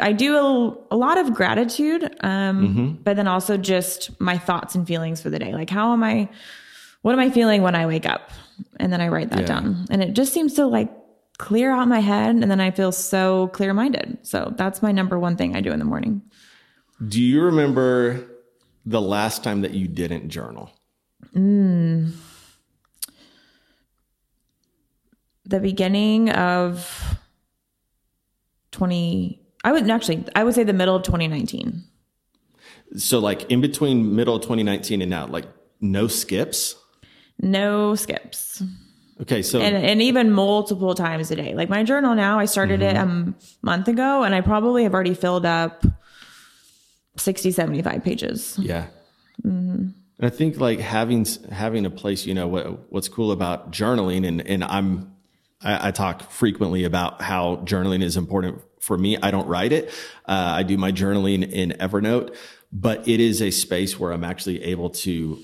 I 0.00 0.12
do 0.12 0.36
a, 0.36 0.94
a 0.94 0.96
lot 0.96 1.18
of 1.18 1.34
gratitude, 1.34 2.10
um, 2.24 2.98
but 3.04 3.16
then 3.16 3.28
also 3.28 3.58
just 3.58 4.18
my 4.18 4.38
thoughts 4.38 4.74
and 4.74 4.86
feelings 4.86 5.20
for 5.20 5.28
the 5.28 5.38
day. 5.38 5.52
Like 5.52 5.68
how 5.68 5.92
am 5.92 6.02
I 6.02 6.30
what 7.02 7.12
am 7.12 7.18
I 7.20 7.30
feeling 7.30 7.62
when 7.62 7.74
I 7.74 7.86
wake 7.86 8.06
up? 8.06 8.30
And 8.78 8.92
then 8.92 9.00
I 9.00 9.08
write 9.08 9.30
that 9.30 9.40
Yeah. 9.40 9.46
down. 9.46 9.86
And 9.90 10.02
it 10.02 10.12
just 10.14 10.32
seems 10.32 10.54
to 10.54 10.66
like 10.66 10.90
clear 11.38 11.70
out 11.70 11.86
my 11.88 12.00
head 12.00 12.34
and 12.36 12.50
then 12.50 12.60
I 12.60 12.70
feel 12.70 12.92
so 12.92 13.48
clear 13.48 13.74
minded. 13.74 14.18
So 14.22 14.52
that's 14.56 14.82
my 14.82 14.92
number 14.92 15.18
one 15.18 15.36
thing 15.36 15.54
I 15.54 15.60
do 15.60 15.70
in 15.72 15.78
the 15.78 15.84
morning. 15.84 16.22
Do 17.06 17.22
you 17.22 17.42
remember 17.42 18.24
the 18.86 19.00
last 19.02 19.44
time 19.44 19.60
that 19.60 19.72
you 19.72 19.86
didn't 19.86 20.28
journal? 20.30 20.70
Mm. 21.34 22.12
The 25.44 25.60
beginning 25.60 26.30
of 26.30 27.18
20, 28.72 29.40
I 29.62 29.72
would 29.72 29.88
actually, 29.90 30.24
I 30.34 30.42
would 30.42 30.54
say 30.54 30.64
the 30.64 30.72
middle 30.72 30.96
of 30.96 31.02
2019. 31.02 31.84
So, 32.96 33.18
like 33.18 33.50
in 33.50 33.60
between 33.60 34.14
middle 34.14 34.36
of 34.36 34.42
2019 34.42 35.02
and 35.02 35.10
now, 35.10 35.26
like 35.26 35.44
no 35.80 36.06
skips. 36.06 36.76
No 37.40 37.94
skips. 37.94 38.62
Okay, 39.22 39.42
so 39.42 39.60
And, 39.60 39.76
and 39.76 40.02
even 40.02 40.30
multiple 40.30 40.94
times 40.94 41.30
a 41.30 41.36
day. 41.36 41.54
Like 41.54 41.70
my 41.70 41.82
journal 41.84 42.14
now, 42.14 42.38
I 42.38 42.44
started 42.44 42.82
it 42.82 42.96
a 42.96 43.00
m- 43.00 43.34
month 43.62 43.88
ago 43.88 44.24
and 44.24 44.34
I 44.34 44.42
probably 44.42 44.82
have 44.82 44.92
already 44.92 45.14
filled 45.14 45.46
up 45.46 45.84
60, 47.16 47.50
75 47.50 48.04
pages. 48.04 48.58
Yeah. 48.60 48.88
And 49.42 49.94
I 50.26 50.30
think 50.30 50.58
like 50.58 50.80
having 50.80 51.26
having 51.50 51.84
a 51.84 51.90
place, 51.90 52.24
you 52.26 52.34
know, 52.34 52.48
what 52.48 52.90
what's 52.90 53.08
cool 53.08 53.32
about 53.32 53.70
journaling, 53.70 54.26
and 54.26 54.46
and 54.46 54.64
I'm 54.64 55.14
I, 55.60 55.88
I 55.88 55.90
talk 55.90 56.30
frequently 56.30 56.84
about 56.84 57.20
how 57.20 57.56
journaling 57.64 58.02
is 58.02 58.16
important 58.16 58.62
for 58.80 58.96
me. 58.96 59.18
I 59.22 59.30
don't 59.30 59.46
write 59.46 59.72
it. 59.72 59.88
Uh, 60.26 60.54
I 60.56 60.62
do 60.62 60.78
my 60.78 60.90
journaling 60.90 61.50
in 61.50 61.70
Evernote, 61.72 62.34
but 62.72 63.06
it 63.06 63.20
is 63.20 63.42
a 63.42 63.50
space 63.50 63.98
where 63.98 64.12
I'm 64.12 64.24
actually 64.24 64.62
able 64.64 64.90
to 64.90 65.38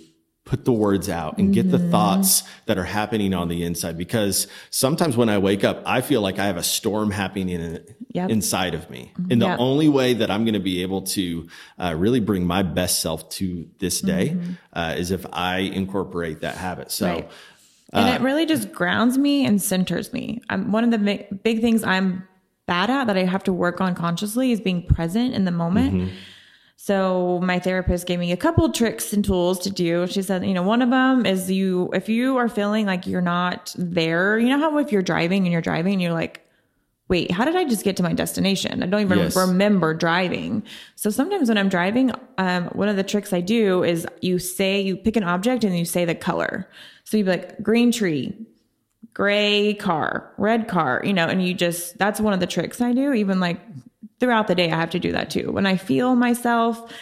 put 0.53 0.67
the 0.67 0.73
words 0.73 1.09
out 1.09 1.39
and 1.39 1.55
get 1.55 1.71
the 1.71 1.79
mm-hmm. 1.79 1.91
thoughts 1.91 2.43
that 2.67 2.77
are 2.77 2.85
happening 2.85 3.33
on 3.33 3.49
the 3.49 3.65
inside. 3.65 3.97
Because 3.97 4.49
sometimes 4.69 5.17
when 5.17 5.31
I 5.31 5.39
wake 5.39 5.65
up, 5.65 5.83
I 5.87 6.03
feel 6.03 6.21
like 6.21 6.39
I 6.39 6.45
have 6.45 6.59
a 6.59 6.63
storm 6.63 7.11
happening 7.11 7.49
in, 7.49 7.83
Yep. 8.11 8.29
inside 8.29 8.75
of 8.75 8.91
me. 8.91 9.13
Mm-hmm. 9.15 9.33
And 9.33 9.41
the 9.41 9.47
Yep. 9.47 9.59
only 9.59 9.89
way 9.89 10.13
that 10.13 10.31
I'm 10.31 10.45
going 10.45 10.53
to 10.53 10.61
be 10.61 10.83
able 10.83 11.03
to 11.17 11.49
uh, 11.79 11.95
really 11.97 12.21
bring 12.21 12.45
my 12.45 12.63
best 12.63 13.01
self 13.01 13.31
to 13.31 13.67
this 13.79 14.03
day 14.03 14.37
mm-hmm. 14.37 14.53
uh, 14.75 14.95
is 14.99 15.11
if 15.11 15.25
I 15.33 15.61
incorporate 15.61 16.43
that 16.43 16.57
habit. 16.57 16.91
So, 16.91 17.07
Right. 17.07 17.31
And 17.95 18.09
it 18.11 18.21
uh, 18.21 18.25
really 18.25 18.45
just 18.45 18.73
grounds 18.73 19.17
me 19.17 19.47
and 19.47 19.61
centers 19.61 20.13
me. 20.13 20.43
I'm 20.51 20.71
one 20.71 20.85
of 20.85 20.91
the 20.91 20.99
big, 20.99 21.43
big 21.43 21.63
things 21.63 21.83
I'm 21.83 22.29
bad 22.67 22.91
at 22.91 23.07
that 23.07 23.17
I 23.17 23.25
have 23.25 23.45
to 23.45 23.55
work 23.55 23.81
on 23.81 23.95
consciously 23.95 24.53
is 24.53 24.61
being 24.61 24.87
present 24.87 25.33
in 25.33 25.47
the 25.47 25.51
moment. 25.51 26.13
So 26.85 27.39
my 27.45 27.61
therapist 27.61 28.09
gave 28.09 28.19
me 28.19 28.33
a 28.33 28.37
couple 28.37 28.69
tricks 28.73 29.13
and 29.13 29.25
tools 29.25 29.61
to 29.61 29.71
do. 29.71 30.09
She 30.09 30.21
said, 30.21 30.45
you 30.45 30.53
know, 30.53 30.65
one 30.65 30.83
of 30.83 30.91
them 30.91 31.25
is 31.25 31.49
you 31.49 31.89
if 31.93 32.09
you 32.09 32.39
are 32.39 32.49
feeling 32.49 32.87
like 32.87 33.07
you're 33.07 33.21
not 33.21 33.73
there, 33.79 34.37
you 34.37 34.49
know 34.49 34.59
how 34.59 34.77
if 34.79 34.91
you're 34.91 35.01
driving 35.01 35.45
and 35.45 35.53
you're 35.53 35.63
driving 35.63 35.93
and 35.93 36.03
you're 36.03 36.13
like 36.13 36.45
wait, 37.09 37.31
how 37.31 37.45
did 37.45 37.55
I 37.55 37.65
just 37.65 37.85
get 37.85 37.97
to 37.99 38.03
my 38.03 38.15
destination? 38.15 38.83
I 38.83 38.87
don't 38.87 39.03
even 39.03 39.19
Yes. 39.19 39.37
remember 39.37 39.93
driving. 39.93 40.63
So 40.97 41.11
sometimes 41.11 41.51
when 41.51 41.59
I'm 41.59 41.69
driving, 41.69 42.11
um, 42.39 42.65
one 42.69 42.89
of 42.89 42.97
the 42.97 43.03
tricks 43.03 43.35
I 43.35 43.43
do 43.43 43.85
is 43.85 44.07
you 44.23 44.39
say, 44.39 44.81
you 44.81 44.97
pick 44.97 45.17
an 45.17 45.23
object 45.23 45.63
and 45.63 45.79
you 45.79 45.85
say 45.85 46.07
the 46.07 46.15
color. 46.15 46.67
So 47.05 47.19
you'd 47.19 47.25
be 47.27 47.33
like, 47.33 47.63
green 47.63 47.93
tree, 47.93 48.35
gray 49.15 49.75
car, 49.75 50.33
red 50.39 50.69
car, 50.69 51.03
you 51.05 51.13
know, 51.13 51.27
and 51.27 51.47
you 51.47 51.55
just, 51.55 51.99
that's 51.99 52.21
one 52.21 52.33
of 52.33 52.41
the 52.41 52.47
tricks 52.47 52.81
I 52.81 52.93
do. 52.93 53.13
Even 53.13 53.41
like 53.41 53.61
throughout 54.21 54.49
the 54.49 54.55
day, 54.55 54.71
I 54.71 54.77
have 54.77 54.91
to 54.91 54.99
do 54.99 55.13
that 55.13 55.31
too. 55.31 55.53
When 55.53 55.67
I 55.67 55.77
feel 55.77 56.15
myself 56.15 56.93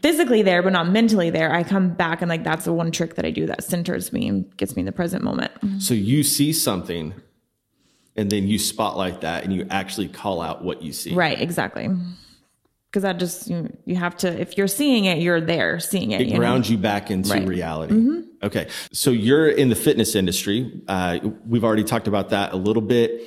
physically 0.00 0.42
there, 0.42 0.62
but 0.62 0.72
not 0.72 0.88
mentally 0.88 1.30
there, 1.30 1.52
I 1.52 1.64
come 1.64 1.90
back 1.90 2.22
and 2.22 2.28
like, 2.28 2.44
that's 2.44 2.64
the 2.64 2.72
one 2.72 2.92
trick 2.92 3.16
that 3.16 3.24
I 3.24 3.30
do 3.30 3.46
that 3.46 3.64
centers 3.64 4.12
me 4.12 4.28
and 4.28 4.56
gets 4.56 4.76
me 4.76 4.80
in 4.80 4.86
the 4.86 4.92
present 4.92 5.24
moment. 5.24 5.52
Mm-hmm. 5.60 5.78
so 5.78 5.94
you 5.94 6.22
see 6.22 6.52
something 6.52 7.14
and 8.14 8.30
then 8.30 8.46
you 8.46 8.58
spotlight 8.58 9.20
that 9.22 9.44
and 9.44 9.52
you 9.52 9.66
actually 9.68 10.08
call 10.08 10.40
out 10.40 10.64
what 10.64 10.82
you 10.82 10.92
see. 10.92 11.14
Right, 11.14 11.40
exactly. 11.40 11.88
Because 12.96 13.02
that 13.02 13.18
just 13.18 13.50
you, 13.50 13.76
you 13.84 13.94
have 13.96 14.16
to 14.16 14.40
if 14.40 14.56
you're 14.56 14.66
seeing 14.66 15.04
it, 15.04 15.18
you're 15.18 15.38
there 15.38 15.78
seeing 15.80 16.12
it. 16.12 16.22
It 16.22 16.28
you 16.28 16.32
know? 16.32 16.38
grounds 16.38 16.70
you 16.70 16.78
back 16.78 17.10
into 17.10 17.28
Right. 17.28 17.46
reality. 17.46 17.92
Mm-hmm. 17.92 18.20
Okay. 18.42 18.68
So 18.90 19.10
you're 19.10 19.50
in 19.50 19.68
the 19.68 19.74
fitness 19.74 20.14
industry. 20.14 20.80
Uh, 20.88 21.18
we've 21.46 21.62
already 21.62 21.84
talked 21.84 22.08
about 22.08 22.30
that 22.30 22.54
a 22.54 22.56
little 22.56 22.80
bit. 22.80 23.20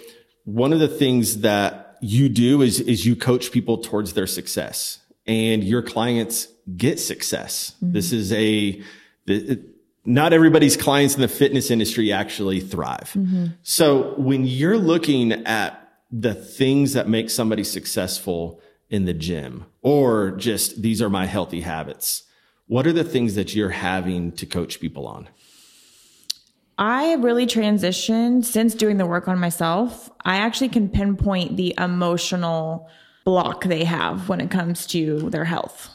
One 0.45 0.73
of 0.73 0.79
the 0.79 0.87
things 0.87 1.41
that 1.41 1.97
you 2.01 2.29
do 2.29 2.63
is, 2.63 2.79
is 2.79 3.05
you 3.05 3.15
coach 3.15 3.51
people 3.51 3.77
towards 3.77 4.13
their 4.13 4.25
success 4.25 4.97
and 5.27 5.63
your 5.63 5.83
clients 5.83 6.47
get 6.75 6.99
success. 6.99 7.75
Mm-hmm. 7.75 7.93
This 7.93 8.11
is 8.11 8.33
a, 8.33 8.81
it- 9.27 9.61
not 10.03 10.33
everybody's 10.33 10.77
clients 10.77 11.13
in 11.13 11.21
the 11.21 11.27
fitness 11.27 11.69
industry 11.69 12.11
actually 12.11 12.59
thrive. 12.59 13.11
Mm-hmm. 13.15 13.45
So 13.61 14.15
when 14.17 14.45
you're 14.47 14.79
looking 14.79 15.31
at 15.45 15.91
the 16.09 16.33
things 16.33 16.93
that 16.93 17.07
make 17.07 17.29
somebody 17.29 17.63
successful 17.63 18.59
in 18.89 19.05
the 19.05 19.13
gym 19.13 19.65
or 19.81 20.31
just 20.31 20.81
these 20.81 21.01
are 21.01 21.09
my 21.09 21.25
healthy 21.25 21.61
habits, 21.61 22.23
what 22.67 22.85
are 22.85 22.93
the 22.93 23.03
things 23.03 23.35
that 23.35 23.55
you're 23.55 23.69
having 23.69 24.31
to 24.33 24.45
coach 24.45 24.79
people 24.79 25.07
on? 25.07 25.29
I 26.77 27.15
really 27.15 27.45
transitioned 27.45 28.45
since 28.45 28.73
doing 28.73 28.97
the 28.97 29.05
work 29.05 29.27
on 29.27 29.37
myself. 29.37 30.09
I 30.23 30.37
actually 30.37 30.69
can 30.69 30.87
pinpoint 30.87 31.57
the 31.57 31.75
emotional 31.77 32.87
block 33.25 33.65
they 33.65 33.83
have 33.83 34.29
when 34.29 34.39
it 34.39 34.49
comes 34.49 34.87
to 34.87 35.29
their 35.29 35.43
health. 35.45 35.89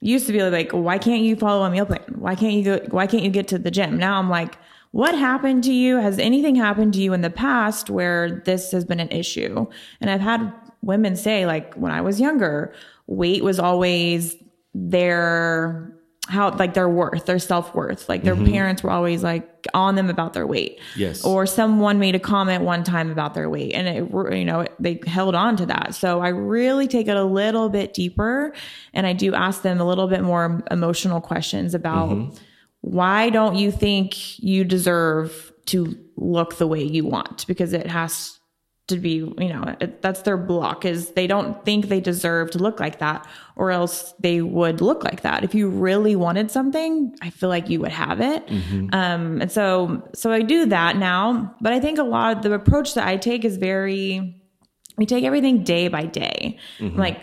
Used 0.00 0.28
to 0.28 0.32
be 0.32 0.40
like, 0.42 0.70
why 0.70 0.96
can't 0.98 1.22
you 1.22 1.34
follow 1.34 1.64
a 1.64 1.70
meal 1.70 1.86
plan? 1.86 2.14
Why 2.16 2.36
can't 2.36 2.54
you 2.54 2.62
go, 2.62 2.78
why 2.90 3.08
can't 3.08 3.24
you 3.24 3.30
get 3.30 3.48
to 3.48 3.58
the 3.58 3.70
gym? 3.70 3.98
Now 3.98 4.18
I'm 4.18 4.30
like, 4.30 4.56
what 4.92 5.18
happened 5.18 5.64
to 5.64 5.72
you? 5.72 5.96
Has 5.96 6.18
anything 6.20 6.54
happened 6.54 6.94
to 6.94 7.00
you 7.00 7.12
in 7.12 7.20
the 7.20 7.30
past 7.30 7.90
where 7.90 8.42
this 8.44 8.70
has 8.70 8.84
been 8.84 9.00
an 9.00 9.10
issue? 9.10 9.66
And 10.00 10.08
I've 10.08 10.20
had 10.20 10.52
women 10.82 11.16
say, 11.16 11.46
like, 11.46 11.74
when 11.74 11.92
I 11.92 12.00
was 12.00 12.20
younger, 12.20 12.72
weight 13.06 13.42
was 13.42 13.58
always 13.58 14.36
their 14.74 15.98
how 16.28 16.50
like 16.50 16.74
their 16.74 16.88
worth, 16.88 17.24
their 17.24 17.38
self 17.38 17.74
worth. 17.74 18.08
Like 18.08 18.22
their 18.22 18.36
mm-hmm. 18.36 18.52
parents 18.52 18.82
were 18.82 18.90
always 18.90 19.22
like 19.22 19.66
on 19.72 19.94
them 19.94 20.10
about 20.10 20.34
their 20.34 20.46
weight. 20.46 20.78
Yes. 20.94 21.24
Or 21.24 21.46
someone 21.46 21.98
made 21.98 22.14
a 22.14 22.18
comment 22.18 22.64
one 22.64 22.84
time 22.84 23.10
about 23.10 23.34
their 23.34 23.48
weight, 23.48 23.72
and 23.72 23.88
it 23.88 24.36
you 24.36 24.44
know 24.44 24.66
they 24.78 25.00
held 25.06 25.34
on 25.34 25.56
to 25.56 25.66
that. 25.66 25.94
So 25.94 26.20
I 26.20 26.28
really 26.28 26.86
take 26.86 27.08
it 27.08 27.16
a 27.16 27.24
little 27.24 27.70
bit 27.70 27.94
deeper, 27.94 28.52
and 28.92 29.06
I 29.06 29.14
do 29.14 29.34
ask 29.34 29.62
them 29.62 29.80
a 29.80 29.86
little 29.86 30.06
bit 30.06 30.22
more 30.22 30.62
emotional 30.70 31.20
questions 31.20 31.74
about 31.74 32.10
mm-hmm. 32.10 32.36
why 32.82 33.30
don't 33.30 33.56
you 33.56 33.72
think 33.72 34.38
you 34.38 34.64
deserve 34.64 35.52
to 35.66 35.98
look 36.16 36.58
the 36.58 36.66
way 36.66 36.82
you 36.82 37.04
want 37.06 37.46
because 37.46 37.72
it 37.72 37.86
has 37.86 38.37
to 38.88 38.98
be 38.98 39.14
you 39.14 39.48
know 39.48 39.76
it, 39.80 40.02
that's 40.02 40.22
their 40.22 40.36
block 40.36 40.84
is 40.84 41.10
they 41.12 41.26
don't 41.26 41.64
think 41.64 41.88
they 41.88 42.00
deserve 42.00 42.50
to 42.50 42.58
look 42.58 42.80
like 42.80 42.98
that 42.98 43.26
or 43.56 43.70
else 43.70 44.14
they 44.20 44.40
would 44.40 44.80
look 44.80 45.02
like 45.02 45.22
that. 45.22 45.42
If 45.44 45.54
you 45.54 45.68
really 45.68 46.16
wanted 46.16 46.50
something 46.50 47.14
i 47.22 47.30
feel 47.30 47.48
like 47.48 47.68
you 47.70 47.80
would 47.80 47.92
have 47.92 48.20
it. 48.20 48.42
Um 48.92 49.40
and 49.40 49.52
so 49.52 50.02
so 50.14 50.32
i 50.32 50.42
do 50.42 50.66
that 50.66 50.96
now 50.96 51.54
but 51.60 51.72
i 51.72 51.80
think 51.80 51.98
a 51.98 52.02
lot 52.02 52.36
of 52.36 52.42
the 52.42 52.52
approach 52.52 52.94
that 52.94 53.06
i 53.06 53.16
take 53.16 53.44
is 53.44 53.56
very 53.56 54.37
we 54.98 55.06
take 55.06 55.24
everything 55.24 55.62
day 55.62 55.86
by 55.88 56.04
day. 56.04 56.58
Mm-hmm. 56.78 56.98
Like, 56.98 57.22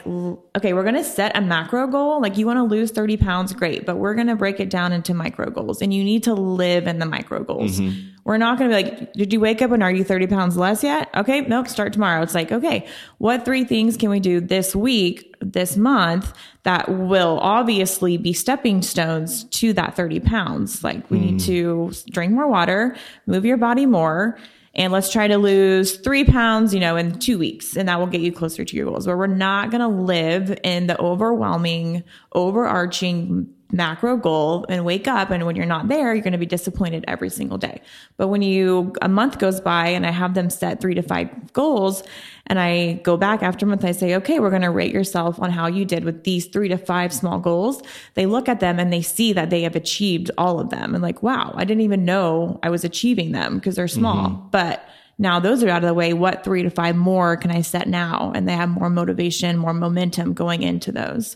okay, 0.56 0.74
we're 0.74 0.84
going 0.84 0.96
to 0.96 1.04
set 1.04 1.38
a 1.38 1.42
macro 1.42 1.88
goal. 1.88 2.22
Like, 2.22 2.38
you 2.38 2.46
want 2.46 2.58
to 2.58 2.64
lose 2.64 2.90
30 2.92 3.18
pounds, 3.18 3.54
great, 3.54 3.86
but 3.86 3.98
we're 3.98 4.16
going 4.16 4.28
to 4.28 4.36
break 4.36 4.62
it 4.62 4.70
down 4.70 4.94
into 4.94 5.14
micro 5.14 5.50
goals 5.50 5.82
and 5.82 5.94
you 5.94 6.04
need 6.04 6.24
to 6.24 6.34
live 6.34 6.88
in 6.88 7.00
the 7.00 7.06
micro 7.06 7.44
goals. 7.44 7.80
Mm-hmm. 7.80 8.12
We're 8.24 8.38
not 8.38 8.58
going 8.58 8.72
to 8.72 8.76
be 8.76 8.84
like, 8.84 9.14
did 9.14 9.34
you 9.34 9.40
wake 9.40 9.62
up 9.62 9.72
and 9.72 9.84
are 9.84 9.92
you 9.92 10.04
30 10.04 10.28
pounds 10.28 10.58
less 10.58 10.84
yet? 10.84 11.10
Okay, 11.16 11.42
nope, 11.42 11.68
start 11.68 11.94
tomorrow. 11.94 12.24
It's 12.24 12.34
like, 12.34 12.52
okay, 12.52 12.88
what 13.20 13.46
three 13.46 13.66
things 13.66 13.98
can 13.98 14.10
we 14.10 14.20
do 14.20 14.40
this 14.40 14.76
week, 14.76 15.36
this 15.42 15.78
month 15.78 16.34
that 16.64 16.90
will 16.90 17.40
obviously 17.42 18.18
be 18.18 18.34
stepping 18.34 18.82
stones 18.82 19.44
to 19.44 19.74
that 19.74 19.96
30 19.96 20.22
pounds? 20.22 20.84
Like, 20.84 21.12
we 21.12 21.20
need 21.20 21.36
mm. 21.36 21.46
to 21.46 22.12
drink 22.12 22.34
more 22.34 22.48
water, 22.48 22.96
move 23.28 23.46
your 23.46 23.58
body 23.58 23.86
more 23.86 24.40
and 24.76 24.92
let's 24.92 25.12
try 25.12 25.28
to 25.28 25.38
lose 25.38 25.98
three 25.98 26.26
pounds, 26.26 26.74
you 26.74 26.80
know, 26.80 26.98
in 26.98 27.18
two 27.18 27.38
weeks, 27.38 27.78
and 27.78 27.88
that 27.88 28.00
will 28.00 28.08
get 28.08 28.22
you 28.22 28.32
closer 28.32 28.66
to 28.66 28.76
your 28.76 28.86
goals. 28.86 29.06
But 29.06 29.18
we're 29.18 29.28
not 29.28 29.72
going 29.72 29.82
to 29.82 29.88
live 29.88 30.58
in 30.64 30.88
the 30.88 31.00
overwhelming, 31.00 32.04
overarching 32.34 33.54
macro 33.76 34.16
goal 34.16 34.66
and 34.70 34.86
wake 34.86 35.08
up 35.08 35.30
and 35.30 35.46
when 35.46 35.56
you're 35.56 35.66
not 35.66 35.88
there 35.90 36.14
you're 36.14 36.24
going 36.24 36.32
to 36.32 36.38
be 36.38 36.46
disappointed 36.46 37.04
every 37.08 37.30
single 37.30 37.58
day. 37.58 37.82
But 38.18 38.30
when 38.30 38.42
you 38.42 38.94
a 39.02 39.10
month 39.10 39.38
goes 39.38 39.60
by 39.60 39.88
and 39.88 40.06
i 40.06 40.12
have 40.12 40.34
them 40.34 40.50
set 40.50 40.80
three 40.80 40.96
to 40.96 41.02
five 41.02 41.54
goals 41.54 42.04
and 42.48 42.58
i 42.60 42.94
go 43.04 43.18
back 43.18 43.44
after 43.44 43.66
a 43.66 43.70
month 43.70 43.84
i 43.84 43.92
say 43.92 44.16
okay 44.16 44.40
we're 44.40 44.50
going 44.50 44.62
to 44.62 44.70
rate 44.70 44.94
yourself 44.94 45.40
on 45.42 45.52
how 45.52 45.68
you 45.68 45.84
did 45.84 46.06
with 46.06 46.24
these 46.24 46.46
three 46.48 46.70
to 46.70 46.78
five 46.78 47.14
small 47.14 47.40
goals. 47.40 47.82
They 48.14 48.26
look 48.26 48.48
at 48.48 48.62
them 48.62 48.80
and 48.80 48.94
they 48.94 49.02
see 49.02 49.34
that 49.34 49.50
they 49.50 49.64
have 49.64 49.76
achieved 49.76 50.32
all 50.38 50.60
of 50.60 50.70
them 50.70 50.94
and 50.94 51.04
like 51.04 51.22
wow 51.22 51.54
i 51.56 51.66
didn't 51.66 51.82
even 51.82 52.06
know 52.06 52.60
i 52.64 52.70
was 52.70 52.84
achieving 52.84 53.34
them 53.34 53.56
because 53.56 53.76
they're 53.76 53.88
small. 53.88 54.30
Mm-hmm. 54.30 54.50
But 54.52 54.88
now 55.18 55.40
those 55.40 55.64
are 55.64 55.70
out 55.70 55.84
of 55.84 55.88
the 55.88 55.94
way. 55.94 56.12
What 56.12 56.44
three 56.44 56.64
to 56.64 56.70
five 56.70 56.96
more 56.96 57.38
can 57.38 57.52
i 57.52 57.62
set 57.62 57.88
now? 57.88 58.32
And 58.36 58.48
they 58.48 58.54
have 58.54 58.70
more 58.70 58.90
motivation 58.90 59.58
more 59.58 59.74
momentum 59.74 60.34
going 60.34 60.62
into 60.62 60.92
those 60.92 61.36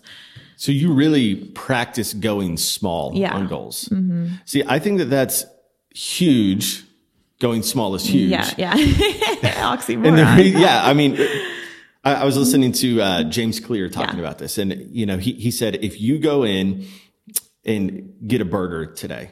So 0.59 0.73
you 0.73 0.91
really 0.91 1.35
practice 1.55 2.13
going 2.13 2.57
small 2.57 3.13
Yeah. 3.15 3.33
on 3.33 3.47
goals. 3.47 3.87
See, 4.43 4.61
I 4.67 4.77
think 4.79 4.97
that 4.99 5.05
that's 5.05 5.45
huge. 5.95 6.83
Going 7.39 7.63
small 7.63 7.95
is 7.95 8.05
huge. 8.05 8.31
yeah 8.31 8.51
yeah 8.57 8.73
oxymoron 9.73 10.35
re- 10.37 10.49
yeah, 10.49 10.85
I 10.85 10.93
mean, 10.93 11.17
I, 12.03 12.15
I 12.15 12.25
was 12.25 12.35
listening 12.35 12.73
to 12.73 13.01
uh, 13.01 13.23
James 13.23 13.61
Clear 13.61 13.89
talking 13.89 14.15
Yeah. 14.19 14.25
about 14.25 14.37
this, 14.39 14.57
and 14.57 14.73
you 14.91 15.05
know, 15.05 15.17
he 15.17 15.31
he 15.33 15.49
said 15.49 15.75
if 15.81 16.01
you 16.01 16.19
go 16.19 16.43
in 16.43 16.85
and 17.63 18.13
get 18.27 18.41
a 18.41 18.45
burger 18.45 18.85
today, 18.87 19.31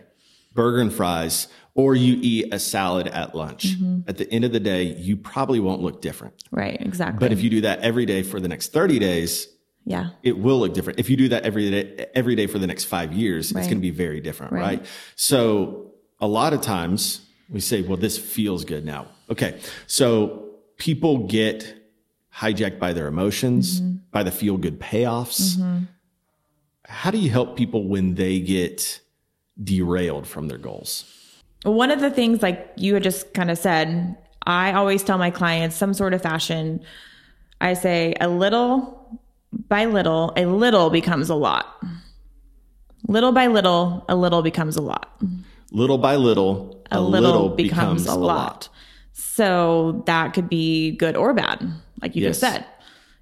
burger 0.54 0.80
and 0.80 0.94
fries, 0.94 1.50
or 1.74 1.96
you 1.96 2.18
eat 2.22 2.54
a 2.54 2.60
salad 2.60 3.08
at 3.08 3.36
lunch, 3.36 3.76
Mm-hmm. 3.76 4.10
at 4.10 4.18
the 4.18 4.32
end 4.32 4.46
of 4.46 4.54
the 4.54 4.60
day, 4.62 4.84
you 4.84 5.18
probably 5.18 5.60
won't 5.60 5.82
look 5.82 6.02
different. 6.02 6.36
right 6.52 6.78
exactly 6.82 7.20
But 7.20 7.34
if 7.34 7.44
you 7.44 7.50
do 7.50 7.62
that 7.62 7.80
every 7.80 8.06
day 8.06 8.24
for 8.24 8.40
the 8.40 8.48
next 8.48 8.72
thirty 8.72 9.00
days, 9.00 9.48
yeah 9.94 10.10
it 10.30 10.36
will 10.38 10.60
look 10.62 10.74
different. 10.74 11.00
If 11.00 11.08
you 11.10 11.18
do 11.18 11.30
that 11.34 11.44
every 11.50 11.66
day, 11.72 12.06
every 12.14 12.36
day 12.36 12.48
for 12.48 12.60
the 12.60 12.68
next 12.68 12.84
five 12.86 13.10
years, 13.14 13.44
it's 13.52 13.68
going 13.72 13.82
to 13.84 13.88
be 13.92 13.96
very 14.06 14.20
different, 14.28 14.52
Right. 14.54 14.62
right. 14.80 14.86
So 15.16 15.92
a 16.20 16.28
lot 16.28 16.52
of 16.54 16.62
times 16.62 17.22
we 17.50 17.60
say, 17.62 17.82
well, 17.82 17.98
this 17.98 18.18
feels 18.18 18.66
good 18.66 18.84
now. 18.86 19.08
Okay. 19.30 19.52
So 19.88 20.08
people 20.78 21.14
get 21.40 21.58
hijacked 22.42 22.80
by 22.80 22.92
their 22.94 23.08
emotions, 23.08 23.64
Mm-hmm. 23.82 23.98
by 24.12 24.24
the 24.24 24.32
feel 24.32 24.58
good 24.58 24.78
payoffs. 24.80 25.58
How 26.86 27.12
do 27.12 27.18
you 27.18 27.30
help 27.30 27.58
people 27.58 27.88
when 27.88 28.16
they 28.16 28.40
get 28.40 29.02
derailed 29.62 30.26
from 30.28 30.48
their 30.48 30.58
goals? 30.58 30.94
One 31.64 31.92
of 31.92 32.00
the 32.00 32.10
things, 32.12 32.42
like 32.42 32.72
you 32.78 32.94
had 32.94 33.04
just 33.04 33.34
kind 33.34 33.50
of 33.52 33.58
said, 33.58 34.16
I 34.46 34.74
always 34.74 35.04
tell 35.04 35.18
my 35.18 35.32
clients 35.32 35.76
some 35.76 35.94
sort 35.94 36.14
of 36.14 36.22
fashion. 36.22 36.82
I 37.60 37.74
say 37.74 38.14
a 38.22 38.30
little 38.30 38.97
by 39.68 39.86
little, 39.86 40.34
a 40.36 40.46
little 40.46 40.90
becomes 40.90 41.30
a 41.30 41.36
lot. 41.36 41.84
Little 43.08 43.32
by 43.32 43.48
little, 43.48 44.06
a 44.10 44.16
little 44.16 44.42
becomes 44.42 44.76
a 44.76 44.82
lot. 44.82 45.22
Little 45.72 45.98
by 45.98 46.16
little, 46.16 46.84
A, 46.92 47.02
little, 47.02 47.50
becomes, 47.50 48.06
a 48.06 48.16
lot. 48.16 48.70
So 49.14 50.04
that 50.06 50.34
could 50.34 50.50
be 50.50 50.92
good 50.92 51.16
or 51.16 51.34
bad, 51.34 51.66
like 52.02 52.16
you 52.16 52.22
just 52.22 52.40
said. 52.40 52.66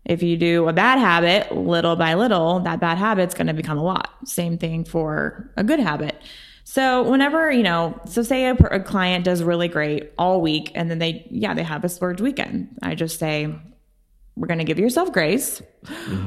If 0.05 0.21
you 0.21 0.37
do 0.37 0.67
a 0.67 0.73
bad 0.73 0.99
habit, 0.99 1.55
little 1.55 1.95
by 1.95 2.13
little, 2.13 2.59
that 2.59 2.79
bad 2.79 2.97
habit's 2.99 3.33
going 3.33 3.47
to 3.47 3.53
become 3.53 3.77
a 3.77 3.83
lot. 3.83 4.11
Same 4.25 4.57
thing 4.57 4.85
for 4.85 5.51
a 5.57 5.63
good 5.63 5.79
habit. 5.79 6.15
So 6.63 7.03
whenever, 7.09 7.51
you 7.51 7.63
know, 7.63 7.99
so 8.05 8.21
say 8.21 8.45
a, 8.45 8.53
a 8.53 8.79
client 8.79 9.25
does 9.25 9.41
really 9.43 9.67
great 9.67 10.11
all 10.17 10.41
week 10.41 10.71
and 10.75 10.89
then 10.91 10.99
they, 10.99 11.27
yeah, 11.31 11.53
they 11.53 11.63
have 11.63 11.83
a 11.83 11.89
splurge 11.89 12.21
weekend. 12.21 12.77
I 12.81 12.93
just 12.95 13.19
say, 13.19 13.55
we're 14.37 14.47
going 14.47 14.57
to 14.59 14.65
give 14.65 14.79
yourself 14.79 15.13
grace. 15.13 15.61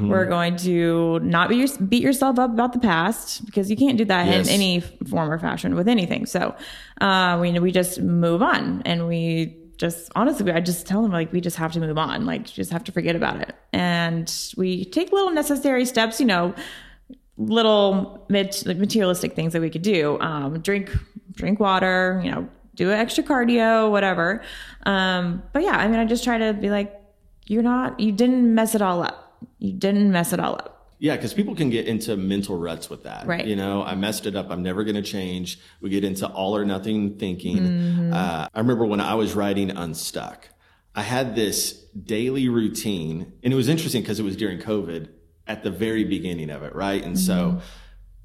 We're 0.00 0.24
going 0.26 0.56
to 0.58 1.18
not 1.20 1.48
be 1.50 1.56
your, 1.56 1.68
beat 1.88 2.02
yourself 2.02 2.38
up 2.38 2.50
about 2.50 2.72
the 2.72 2.78
past 2.78 3.44
because 3.44 3.70
you 3.70 3.76
can't 3.76 3.98
do 3.98 4.04
that 4.06 4.26
Yes. 4.26 4.48
in 4.48 4.54
any 4.54 4.80
form 4.80 5.30
or 5.30 5.38
fashion 5.38 5.74
with 5.74 5.88
anything. 5.88 6.24
So, 6.24 6.54
uh, 7.00 7.38
we, 7.40 7.58
we 7.58 7.70
just 7.70 8.00
move 8.00 8.40
on 8.42 8.82
and 8.86 9.06
we 9.08 9.56
just, 9.76 10.10
honestly, 10.16 10.50
I 10.50 10.60
just 10.60 10.86
tell 10.86 11.02
them 11.02 11.12
like, 11.12 11.32
we 11.32 11.40
just 11.42 11.56
have 11.58 11.72
to 11.72 11.80
move 11.80 11.98
on. 11.98 12.24
Like, 12.24 12.48
you 12.48 12.54
just 12.54 12.72
have 12.72 12.82
to 12.84 12.92
forget 12.92 13.14
about 13.14 13.40
it. 13.42 13.54
And 13.74 14.32
we 14.56 14.86
take 14.86 15.12
little 15.12 15.30
necessary 15.30 15.84
steps, 15.84 16.18
you 16.18 16.26
know, 16.26 16.54
little 17.36 18.26
materialistic 18.28 19.34
things 19.34 19.52
that 19.52 19.60
we 19.62 19.70
could 19.70 19.82
do. 19.82 20.18
Um, 20.20 20.60
drink, 20.60 20.90
drink 21.32 21.60
water, 21.60 22.20
you 22.24 22.30
know, 22.30 22.48
do 22.74 22.90
extra 22.90 23.22
cardio, 23.24 23.90
whatever. 23.90 24.42
Um, 24.86 25.42
but 25.52 25.62
yeah, 25.62 25.76
I 25.76 25.88
mean, 25.88 26.00
I 26.00 26.04
just 26.04 26.24
try 26.24 26.38
to 26.38 26.52
be 26.54 26.70
like, 26.70 26.94
you're 27.48 27.62
not, 27.62 27.98
you 28.00 28.12
didn't 28.12 28.54
mess 28.54 28.74
it 28.74 28.82
all 28.82 29.02
up. 29.02 29.42
You 29.58 29.72
didn't 29.72 30.10
mess 30.10 30.32
it 30.32 30.40
all 30.40 30.54
up. 30.54 30.74
Yeah, 31.00 31.14
because 31.14 31.32
people 31.32 31.54
can 31.54 31.70
get 31.70 31.86
into 31.86 32.16
mental 32.16 32.58
ruts 32.58 32.90
with 32.90 33.04
that. 33.04 33.24
Right. 33.26 33.46
You 33.46 33.54
know, 33.54 33.84
I 33.84 33.94
messed 33.94 34.26
it 34.26 34.34
up. 34.34 34.50
I'm 34.50 34.64
never 34.64 34.82
going 34.82 34.96
to 34.96 35.02
change. 35.02 35.60
We 35.80 35.90
get 35.90 36.02
into 36.02 36.26
all 36.26 36.56
or 36.56 36.64
nothing 36.64 37.18
thinking. 37.18 37.58
Mm-hmm. 37.58 38.12
Uh, 38.12 38.48
I 38.52 38.58
remember 38.58 38.84
when 38.84 39.00
I 39.00 39.14
was 39.14 39.34
writing 39.34 39.70
Unstuck, 39.70 40.48
I 40.96 41.02
had 41.02 41.36
this 41.36 41.72
daily 42.14 42.48
routine, 42.48 43.32
and 43.44 43.52
it 43.52 43.56
was 43.56 43.68
interesting 43.68 44.02
because 44.02 44.18
it 44.18 44.24
was 44.24 44.34
during 44.36 44.58
COVID 44.58 45.08
at 45.46 45.62
the 45.62 45.70
very 45.70 46.02
beginning 46.02 46.50
of 46.50 46.64
it, 46.64 46.74
right? 46.74 47.02
And 47.04 47.14
Mm-hmm. 47.14 47.58
so 47.58 47.60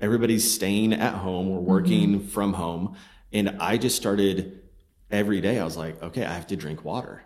everybody's 0.01 0.51
staying 0.51 0.93
at 0.93 1.13
home, 1.13 1.49
we're 1.51 1.59
working 1.59 2.21
Mm-hmm. 2.21 2.27
from 2.29 2.53
home, 2.53 2.95
and 3.31 3.57
I 3.59 3.77
just 3.77 3.95
started 3.95 4.61
every 5.11 5.41
day. 5.41 5.59
I 5.59 5.63
was 5.63 5.77
like, 5.77 6.01
okay, 6.01 6.25
I 6.25 6.33
have 6.33 6.47
to 6.47 6.55
drink 6.55 6.83
water. 6.83 7.21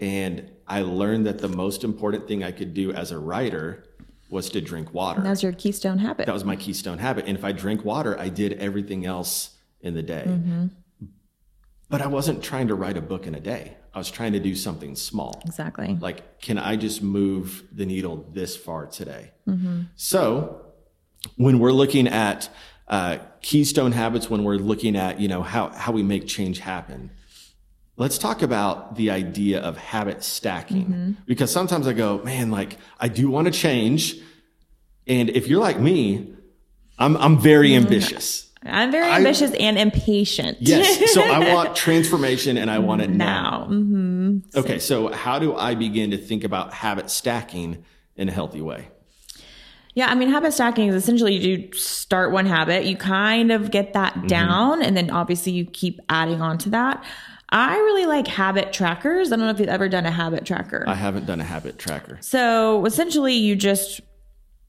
And 0.00 0.50
I 0.66 0.82
learned 0.82 1.26
that 1.26 1.38
the 1.38 1.48
most 1.48 1.82
important 1.84 2.28
thing 2.28 2.44
I 2.44 2.52
could 2.52 2.74
do 2.74 2.92
as 2.92 3.10
a 3.10 3.18
writer 3.18 3.84
was 4.30 4.50
to 4.50 4.60
drink 4.60 4.92
water. 4.92 5.22
That's 5.22 5.42
your 5.42 5.52
keystone 5.52 5.98
habit. 5.98 6.26
that 6.26 6.32
was 6.32 6.44
my 6.44 6.56
keystone 6.56 6.98
habit. 6.98 7.26
And 7.26 7.36
if 7.36 7.44
I 7.44 7.52
drank 7.52 7.84
water, 7.84 8.18
I 8.18 8.28
did 8.28 8.54
everything 8.54 9.06
else 9.06 9.56
in 9.80 9.94
the 9.94 10.02
day. 10.02 10.24
Mm-hmm. 10.26 10.66
But 11.88 12.02
I 12.02 12.06
wasn't 12.06 12.42
trying 12.42 12.68
to 12.68 12.74
write 12.74 12.98
a 12.98 13.00
book 13.00 13.26
in 13.26 13.34
a 13.34 13.40
day. 13.40 13.76
I 13.94 13.98
was 13.98 14.10
trying 14.10 14.32
to 14.34 14.40
do 14.40 14.54
something 14.54 14.94
small. 14.94 15.40
exactly. 15.46 15.96
Like, 16.00 16.40
can 16.40 16.58
I 16.58 16.76
just 16.76 17.02
move 17.02 17.64
the 17.72 17.86
needle 17.86 18.28
this 18.32 18.56
far 18.56 18.86
today? 18.86 19.32
Mm-hmm. 19.48 19.82
So, 19.96 20.66
when 21.36 21.58
we're 21.58 21.72
looking 21.72 22.06
at 22.06 22.50
uh, 22.86 23.18
keystone 23.40 23.92
habits, 23.92 24.28
when 24.28 24.44
we're 24.44 24.56
looking 24.56 24.94
at 24.94 25.20
you 25.20 25.28
know 25.28 25.42
how 25.42 25.70
how 25.70 25.92
we 25.92 26.02
make 26.02 26.26
change 26.26 26.60
happen, 26.60 27.10
let's 27.98 28.16
talk 28.16 28.40
about 28.42 28.96
the 28.96 29.10
idea 29.10 29.60
of 29.60 29.76
habit 29.76 30.22
stacking. 30.24 30.86
Mm-hmm. 30.86 31.10
Because 31.26 31.50
sometimes 31.52 31.86
I 31.86 31.92
go, 31.92 32.22
man, 32.24 32.50
like 32.50 32.78
I 32.98 33.08
do 33.08 33.28
want 33.28 33.46
to 33.46 33.52
change, 33.52 34.16
and 35.06 35.28
if 35.30 35.46
you're 35.48 35.60
like 35.60 35.78
me, 35.78 36.32
I'm 36.98 37.16
I'm 37.16 37.38
very 37.38 37.70
Mm-hmm. 37.70 37.84
ambitious. 37.84 38.44
I'm 38.64 38.90
very 38.90 39.08
I- 39.08 39.18
ambitious 39.18 39.52
and 39.52 39.78
impatient. 39.78 40.58
Yes, 40.60 41.12
so 41.12 41.22
I 41.22 41.54
want 41.54 41.76
transformation, 41.86 42.56
and 42.56 42.70
I 42.70 42.78
want 42.80 43.02
it 43.02 43.10
now. 43.10 43.60
now. 43.60 43.66
hmm 43.66 44.38
Okay, 44.54 44.78
so 44.80 45.12
how 45.12 45.38
do 45.38 45.54
I 45.54 45.74
begin 45.74 46.10
to 46.10 46.16
think 46.18 46.42
about 46.44 46.72
habit 46.72 47.08
stacking 47.10 47.84
in 48.16 48.28
a 48.28 48.32
healthy 48.32 48.60
way? 48.60 48.88
Yeah, 49.94 50.08
I 50.08 50.14
mean, 50.16 50.28
habit 50.30 50.52
stacking 50.52 50.88
is 50.88 50.94
essentially 50.94 51.34
you 51.36 51.56
do 51.58 51.72
start 51.78 52.30
one 52.32 52.46
habit, 52.46 52.84
you 52.84 52.96
kind 52.96 53.50
of 53.52 53.70
get 53.70 53.92
that 53.94 54.14
Mm-hmm. 54.14 54.26
down, 54.26 54.82
and 54.82 54.96
then 54.96 55.10
obviously 55.10 55.52
you 55.52 55.64
keep 55.64 56.00
adding 56.08 56.40
on 56.42 56.58
to 56.58 56.70
that. 56.70 57.04
I 57.50 57.76
really 57.76 58.06
like 58.06 58.26
habit 58.26 58.72
trackers. 58.72 59.32
I 59.32 59.36
don't 59.36 59.46
know 59.46 59.50
if 59.50 59.58
you've 59.58 59.68
ever 59.68 59.88
done 59.88 60.04
a 60.04 60.10
habit 60.10 60.44
tracker. 60.44 60.84
I 60.86 60.94
haven't 60.94 61.26
done 61.26 61.40
a 61.40 61.44
habit 61.44 61.78
tracker. 61.78 62.18
So 62.20 62.84
essentially, 62.84 63.34
you 63.34 63.56
just, 63.56 64.02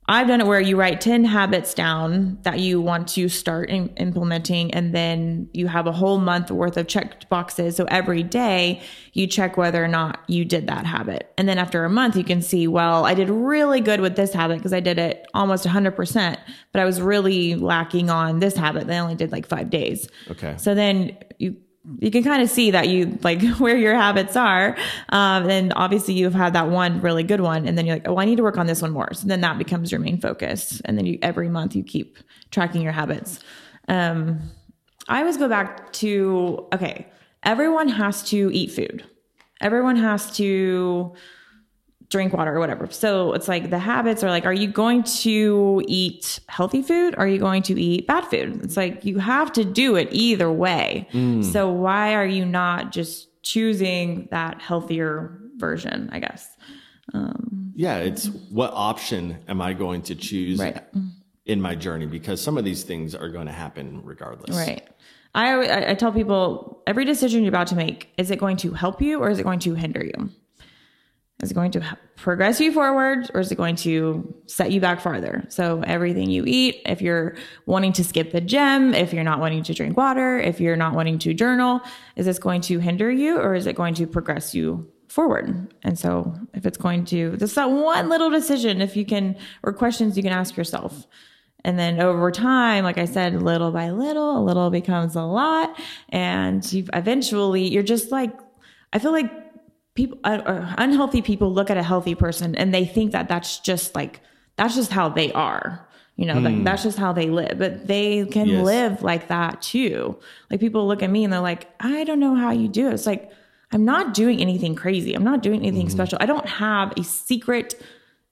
I've 0.07 0.27
done 0.27 0.39
it 0.39 0.47
where 0.47 0.61
you 0.61 0.77
write 0.77 1.01
10 1.01 1.25
habits 1.25 1.73
down 1.73 2.39
that 2.43 2.59
you 2.59 2.79
want 2.79 3.09
to 3.09 3.27
start 3.27 3.69
in, 3.69 3.89
implementing, 3.97 4.73
and 4.73 4.95
then 4.95 5.49
you 5.53 5.67
have 5.67 5.87
a 5.87 5.91
whole 5.91 6.19
month 6.19 6.51
worth 6.51 6.77
of 6.77 6.87
checked 6.87 7.27
boxes. 7.27 7.75
So 7.75 7.83
every 7.89 8.23
day 8.23 8.81
you 9.11 9.27
check 9.27 9.57
whether 9.57 9.83
or 9.83 9.89
not 9.89 10.21
you 10.27 10.45
did 10.45 10.67
that 10.67 10.85
habit. 10.85 11.33
And 11.37 11.49
then 11.49 11.57
after 11.57 11.83
a 11.83 11.89
month, 11.89 12.15
you 12.15 12.23
can 12.23 12.41
see, 12.41 12.65
well, 12.65 13.05
I 13.05 13.13
did 13.13 13.29
really 13.29 13.81
good 13.81 13.99
with 13.99 14.15
this 14.15 14.31
habit 14.31 14.59
because 14.59 14.73
I 14.73 14.79
did 14.79 14.97
it 14.97 15.27
almost 15.33 15.65
100%, 15.65 16.37
but 16.71 16.81
I 16.81 16.85
was 16.85 17.01
really 17.01 17.55
lacking 17.55 18.09
on 18.09 18.39
this 18.39 18.55
habit. 18.55 18.89
I 18.89 18.99
only 18.99 19.15
did 19.15 19.33
like 19.33 19.47
five 19.47 19.69
days. 19.69 20.07
Okay. 20.31 20.55
So 20.57 20.73
then 20.73 21.17
you 21.39 21.57
you 21.99 22.11
can 22.11 22.23
kind 22.23 22.41
of 22.41 22.49
see 22.49 22.71
that 22.71 22.87
you 22.89 23.17
like 23.23 23.41
where 23.57 23.77
your 23.77 23.95
habits 23.95 24.35
are. 24.35 24.77
Um, 25.09 25.49
and 25.49 25.73
obviously 25.75 26.13
you've 26.13 26.33
had 26.33 26.53
that 26.53 26.69
one 26.69 27.01
really 27.01 27.23
good 27.23 27.41
one. 27.41 27.67
And 27.67 27.77
then 27.77 27.85
you're 27.85 27.95
like, 27.95 28.07
oh, 28.07 28.17
I 28.17 28.25
need 28.25 28.37
to 28.37 28.43
work 28.43 28.57
on 28.57 28.67
this 28.67 28.81
one 28.81 28.91
more. 28.91 29.13
So 29.13 29.27
then 29.27 29.41
that 29.41 29.57
becomes 29.57 29.91
your 29.91 29.99
main 29.99 30.19
focus. 30.19 30.81
And 30.85 30.97
then 30.97 31.05
you 31.05 31.19
every 31.21 31.49
month 31.49 31.75
you 31.75 31.83
keep 31.83 32.17
tracking 32.51 32.81
your 32.81 32.91
habits. 32.91 33.39
Um, 33.87 34.39
I 35.07 35.19
always 35.19 35.37
go 35.37 35.47
back 35.47 35.91
to 35.93 36.67
okay, 36.73 37.07
everyone 37.43 37.89
has 37.89 38.23
to 38.29 38.49
eat 38.53 38.71
food. 38.71 39.03
Everyone 39.61 39.95
has 39.95 40.31
to 40.37 41.13
drink 42.09 42.33
water 42.33 42.55
or 42.55 42.59
whatever. 42.59 42.87
So 42.91 43.33
it's 43.33 43.47
like 43.47 43.69
the 43.69 43.77
habits 43.79 44.23
are 44.23 44.29
like, 44.29 44.45
are 44.45 44.53
you 44.53 44.67
going 44.67 45.03
to 45.03 45.83
eat 45.87 46.39
healthy 46.47 46.81
food? 46.81 47.13
Or 47.15 47.19
are 47.21 47.27
you 47.27 47.37
going 47.39 47.61
to 47.63 47.79
eat 47.79 48.07
bad 48.07 48.25
food? 48.25 48.63
It's 48.63 48.75
like 48.75 49.05
you 49.05 49.19
have 49.19 49.51
to 49.53 49.63
do 49.63 49.95
it 49.95 50.07
either 50.11 50.51
way. 50.51 51.07
Mm. 51.13 51.43
So 51.45 51.69
why 51.71 52.15
are 52.15 52.25
you 52.25 52.45
not 52.45 52.91
just 52.91 53.41
choosing 53.43 54.27
that 54.31 54.59
healthier 54.61 55.39
version, 55.57 56.09
I 56.11 56.19
guess? 56.19 56.57
Um, 57.13 57.71
yeah, 57.75 57.97
it's 57.97 58.27
what 58.49 58.71
option 58.73 59.37
am 59.47 59.61
I 59.61 59.73
going 59.73 60.01
to 60.03 60.15
choose? 60.15 60.59
Right. 60.59 60.83
in 61.45 61.59
my 61.61 61.73
journey 61.73 62.05
because 62.05 62.39
some 62.41 62.57
of 62.59 62.63
these 62.65 62.83
things 62.83 63.15
are 63.15 63.29
going 63.29 63.47
to 63.47 63.51
happen 63.51 64.01
regardless. 64.03 64.55
Right. 64.55 64.87
I, 65.33 65.53
always- 65.53 65.69
I 65.69 65.91
I 65.91 65.93
tell 65.95 66.11
people 66.11 66.81
every 66.85 67.05
decision 67.05 67.43
you're 67.43 67.49
about 67.49 67.67
to 67.67 67.75
make 67.75 68.09
is 68.17 68.29
it 68.31 68.37
going 68.39 68.57
to 68.57 68.71
help 68.73 69.01
you 69.01 69.19
or 69.19 69.29
is 69.29 69.39
it 69.39 69.43
going 69.43 69.59
to 69.59 69.73
hinder 69.75 70.03
you? 70.03 70.29
Is 71.41 71.51
it 71.51 71.53
going 71.53 71.71
to 71.71 71.97
progress 72.17 72.59
you 72.59 72.73
forward 72.73 73.31
or 73.33 73.39
is 73.39 73.49
it 73.49 73.55
going 73.55 73.77
to 73.77 74.35
set 74.47 74.71
you 74.71 74.81
back 74.81 74.99
farther? 74.99 75.45
So 75.47 75.81
everything 75.85 76.29
you 76.29 76.43
eat, 76.45 76.81
if 76.85 77.01
you're 77.01 77.35
wanting 77.65 77.93
to 77.93 78.03
skip 78.03 78.33
the 78.33 78.41
gym, 78.41 78.93
if 78.93 79.13
you're 79.13 79.23
not 79.23 79.39
wanting 79.39 79.63
to 79.63 79.73
drink 79.73 79.95
water, 79.95 80.37
if 80.37 80.59
you're 80.59 80.75
not 80.75 80.93
wanting 80.93 81.17
to 81.19 81.33
journal, 81.33 81.81
is 82.17 82.25
this 82.25 82.39
going 82.39 82.59
to 82.61 82.79
hinder 82.79 83.09
you 83.09 83.37
or 83.37 83.55
is 83.55 83.67
it 83.67 83.75
going 83.75 83.93
to 83.93 84.05
progress 84.05 84.53
you 84.53 84.91
forward? 85.07 85.73
And 85.81 85.97
so 85.97 86.35
if 86.53 86.65
it's 86.65 86.77
going 86.77 87.05
to, 87.05 87.37
just 87.37 87.55
that 87.55 87.71
one 87.71 88.09
little 88.09 88.29
decision, 88.29 88.81
if 88.81 88.97
you 88.97 89.05
can, 89.05 89.37
or 89.63 89.71
questions 89.71 90.17
you 90.17 90.23
can 90.23 90.33
ask 90.33 90.57
yourself. 90.57 91.07
And 91.63 91.79
then 91.79 92.01
over 92.01 92.31
time, 92.31 92.83
like 92.83 92.97
I 92.97 93.05
said, 93.05 93.41
little 93.41 93.71
by 93.71 93.91
little, 93.91 94.37
a 94.37 94.43
little 94.43 94.69
becomes 94.69 95.15
a 95.15 95.23
lot. 95.23 95.77
And 96.09 96.69
you 96.71 96.85
eventually, 96.93 97.67
you're 97.69 97.83
just 97.83 98.11
like, 98.11 98.37
I 98.91 98.99
feel 98.99 99.11
like 99.11 99.31
people, 99.99 100.17
uh, 100.23 100.41
uh, 100.53 100.73
unhealthy 100.77 101.21
people 101.21 101.51
look 101.51 101.69
at 101.69 101.77
a 101.77 101.83
healthy 101.83 102.15
person 102.15 102.55
and 102.55 102.73
they 102.73 102.85
think 102.85 103.11
that 103.11 103.27
that's 103.27 103.59
just 103.59 103.95
like, 103.95 104.21
that's 104.55 104.75
just 104.75 104.91
how 104.91 105.09
they 105.09 105.31
are. 105.33 105.85
You 106.15 106.25
know, 106.25 106.39
like 106.39 106.63
that's 106.65 106.83
just 106.83 106.97
how 106.97 107.11
they 107.13 107.29
live, 107.29 107.57
but 107.59 107.87
they 107.87 108.25
can 108.25 108.47
Yes. 108.47 108.65
live 108.65 109.01
like 109.03 109.27
that 109.29 109.61
too. 109.61 110.17
Like 110.49 110.59
people 110.61 110.85
look 110.87 111.01
at 111.03 111.09
me 111.09 111.23
and 111.23 111.31
they're 111.31 111.39
like, 111.39 111.67
I 111.79 112.03
don't 112.05 112.19
know 112.19 112.35
how 112.35 112.51
you 112.51 112.67
do 112.67 112.87
it. 112.89 112.93
It's 112.93 113.05
like, 113.05 113.31
I'm 113.71 113.85
not 113.85 114.13
doing 114.13 114.41
anything 114.41 114.73
crazy. 114.75 115.13
I'm 115.13 115.23
not 115.23 115.41
doing 115.43 115.61
anything 115.65 115.89
special. 115.89 116.17
I 116.21 116.25
don't 116.25 116.45
have 116.47 116.91
a 116.97 117.03
secret 117.03 117.81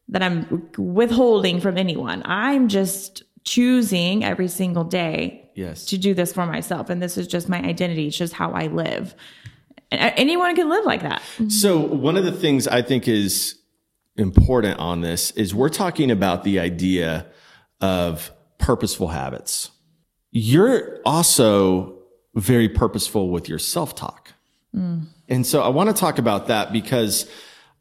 that 0.09 0.21
I'm 0.23 0.69
withholding 0.77 1.59
from 1.61 1.77
anyone. 1.77 2.23
I'm 2.25 2.67
just 2.69 3.23
choosing 3.43 4.23
every 4.23 4.47
single 4.47 4.83
day 4.83 5.49
Yes. 5.55 5.85
to 5.85 5.97
do 5.97 6.13
this 6.13 6.33
for 6.33 6.45
myself. 6.45 6.89
And 6.89 7.01
this 7.01 7.17
is 7.17 7.25
just 7.27 7.47
my 7.49 7.59
identity. 7.59 8.07
It's 8.07 8.17
just 8.17 8.33
how 8.33 8.51
I 8.51 8.67
live. 8.67 9.15
And 9.91 10.01
a- 10.01 10.19
anyone 10.19 10.55
can 10.55 10.69
live 10.69 10.85
like 10.85 11.01
that. 11.01 11.21
Mm-hmm. 11.21 11.49
So 11.49 11.77
one 11.79 12.17
of 12.17 12.25
the 12.25 12.31
things 12.31 12.67
I 12.67 12.81
think 12.81 13.07
is 13.07 13.55
important 14.15 14.79
on 14.79 15.01
this 15.01 15.31
is 15.31 15.53
we're 15.53 15.69
talking 15.69 16.11
about 16.11 16.43
the 16.43 16.59
idea 16.59 17.27
of 17.79 18.31
purposeful 18.57 19.09
habits. 19.09 19.71
You're 20.31 20.99
also 21.05 21.99
very 22.35 22.69
purposeful 22.69 23.29
with 23.29 23.47
your 23.47 23.59
self-talk. 23.59 24.33
Mm. 24.75 25.05
And 25.29 25.45
so 25.45 25.61
I 25.61 25.69
want 25.69 25.89
to 25.89 25.95
talk 25.95 26.17
about 26.17 26.47
that 26.47 26.71
because 26.71 27.29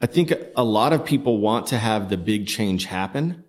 I 0.01 0.07
think 0.07 0.33
a 0.57 0.65
lot 0.65 0.93
of 0.93 1.05
people 1.05 1.39
want 1.39 1.69
to 1.69 1.79
have 1.79 2.09
the 2.09 2.17
big 2.17 2.47
change 2.47 2.85
happen, 2.85 3.45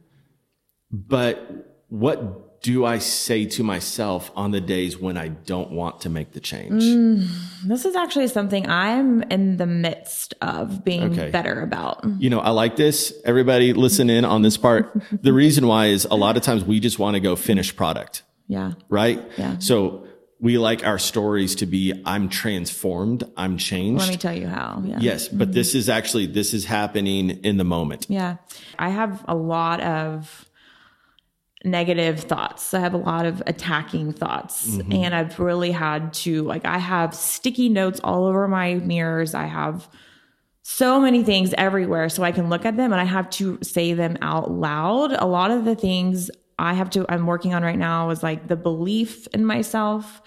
but 0.91 1.83
what 1.89 2.46
do 2.67 2.83
I 2.83 2.97
say 2.97 3.45
to 3.45 3.63
myself 3.63 4.29
on 4.35 4.51
the 4.51 4.59
days 4.59 4.97
when 4.97 5.15
I 5.15 5.29
don't 5.29 5.71
want 5.71 6.01
to 6.01 6.09
make 6.09 6.33
the 6.33 6.41
change? 6.41 6.83
Mm, 6.83 7.25
this 7.65 7.85
is 7.85 7.95
actually 7.95 8.27
something 8.27 8.67
I'm 8.67 9.23
in 9.23 9.55
the 9.55 9.65
midst 9.65 10.33
of 10.41 10.83
being 10.83 11.13
Okay. 11.13 11.29
better 11.31 11.61
about. 11.61 12.03
you 12.19 12.29
know, 12.29 12.41
I 12.41 12.49
like 12.49 12.75
this. 12.75 13.13
Everybody 13.23 13.71
listen 13.71 14.09
in 14.09 14.25
on 14.25 14.41
this 14.41 14.57
part. 14.57 15.01
the 15.21 15.31
reason 15.31 15.65
why 15.65 15.85
is 15.85 16.03
a 16.11 16.15
lot 16.15 16.35
of 16.35 16.43
times 16.43 16.65
we 16.65 16.81
just 16.81 16.99
want 16.99 17.13
to 17.13 17.21
go 17.21 17.37
finish 17.37 17.73
product, 17.73 18.23
Yeah. 18.49 18.73
right? 18.89 19.25
Yeah. 19.37 19.59
So 19.59 20.05
we 20.41 20.57
like 20.57 20.85
our 20.85 20.99
stories 20.99 21.55
to 21.55 21.65
be, 21.65 21.93
I'm 22.05 22.27
transformed, 22.27 23.23
I'm 23.37 23.57
changed. 23.57 24.01
Let 24.01 24.09
me 24.09 24.17
tell 24.17 24.37
you 24.37 24.47
how. 24.47 24.83
Yeah. 24.85 24.97
yes, 24.99 25.29
but 25.29 25.47
mm-hmm. 25.47 25.53
this 25.53 25.73
is 25.73 25.87
actually, 25.87 26.27
this 26.27 26.53
is 26.53 26.65
happening 26.65 27.29
in 27.45 27.55
the 27.55 27.63
moment. 27.63 28.07
Yeah. 28.09 28.35
I 28.77 28.89
have 28.89 29.23
a 29.25 29.35
lot 29.35 29.79
of 29.79 30.43
negative 31.67 32.21
thoughts. 32.21 32.73
I 32.73 32.79
have 32.79 32.93
a 32.93 32.97
lot 32.97 33.25
of 33.25 33.41
attacking 33.45 34.13
thoughts. 34.13 34.67
Mm-hmm. 34.67 34.93
And 34.93 35.15
I've 35.15 35.39
really 35.39 35.71
had 35.71 36.13
to, 36.15 36.43
like, 36.43 36.65
I 36.65 36.77
have 36.77 37.13
sticky 37.13 37.69
notes 37.69 37.99
all 38.03 38.25
over 38.25 38.47
my 38.47 38.75
mirrors. 38.75 39.33
I 39.33 39.45
have 39.45 39.87
so 40.63 40.99
many 40.99 41.23
things 41.23 41.53
everywhere. 41.57 42.09
So 42.09 42.23
I 42.23 42.31
can 42.31 42.49
look 42.49 42.65
at 42.65 42.77
them 42.77 42.91
and 42.91 42.99
I 43.01 43.05
have 43.05 43.29
to 43.31 43.57
say 43.61 43.93
them 43.93 44.17
out 44.21 44.51
loud. 44.51 45.13
A 45.13 45.25
lot 45.25 45.51
of 45.51 45.65
the 45.65 45.75
things 45.75 46.29
I 46.59 46.73
have 46.73 46.89
to, 46.91 47.05
I'm 47.09 47.25
working 47.25 47.53
on 47.53 47.63
right 47.63 47.77
now 47.77 48.09
is 48.09 48.23
like 48.23 48.47
the 48.47 48.57
belief 48.57 49.27
in 49.27 49.45
myself 49.45 50.21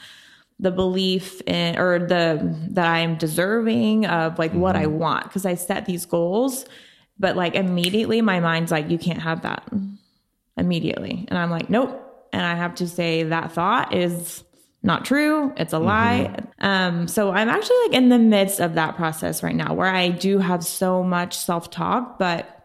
the 0.61 0.71
belief 0.71 1.41
in 1.47 1.79
or 1.79 1.99
the 1.99 2.55
that 2.71 2.87
I'm 2.87 3.17
deserving 3.17 4.07
of 4.07 4.39
like 4.39 4.53
what 4.53 4.77
I 4.77 4.85
mm-hmm. 4.85 4.99
want 4.99 5.25
because 5.25 5.47
I 5.47 5.55
set 5.55 5.87
these 5.87 6.05
goals 6.05 6.67
but 7.19 7.35
like 7.35 7.55
immediately 7.55 8.21
my 8.21 8.41
mind's 8.41 8.71
like 8.71 8.91
you 8.91 8.99
can't 8.99 9.21
have 9.21 9.43
that 9.43 9.67
immediately 10.61 11.25
and 11.29 11.39
I'm 11.39 11.51
like 11.51 11.69
nope 11.69 12.29
and 12.33 12.43
I 12.43 12.55
have 12.55 12.77
to 12.77 12.89
say 12.89 13.25
that 13.25 13.53
thought 13.53 13.95
is 13.95 14.45
not 14.83 15.05
true 15.05 15.53
it's 15.57 15.73
a 15.73 15.79
lie 15.79 16.35
um 16.61 17.09
so 17.09 17.33
I'm 17.33 17.49
actually 17.49 17.77
like 17.89 17.95
in 17.95 18.09
the 18.09 18.19
midst 18.19 18.61
of 18.61 18.75
that 18.75 18.97
process 18.97 19.43
right 19.43 19.57
now 19.57 19.75
where 19.75 19.93
I 19.93 20.11
do 20.11 20.39
have 20.39 20.65
so 20.65 21.03
much 21.03 21.37
self-talk 21.37 22.19
but 22.19 22.61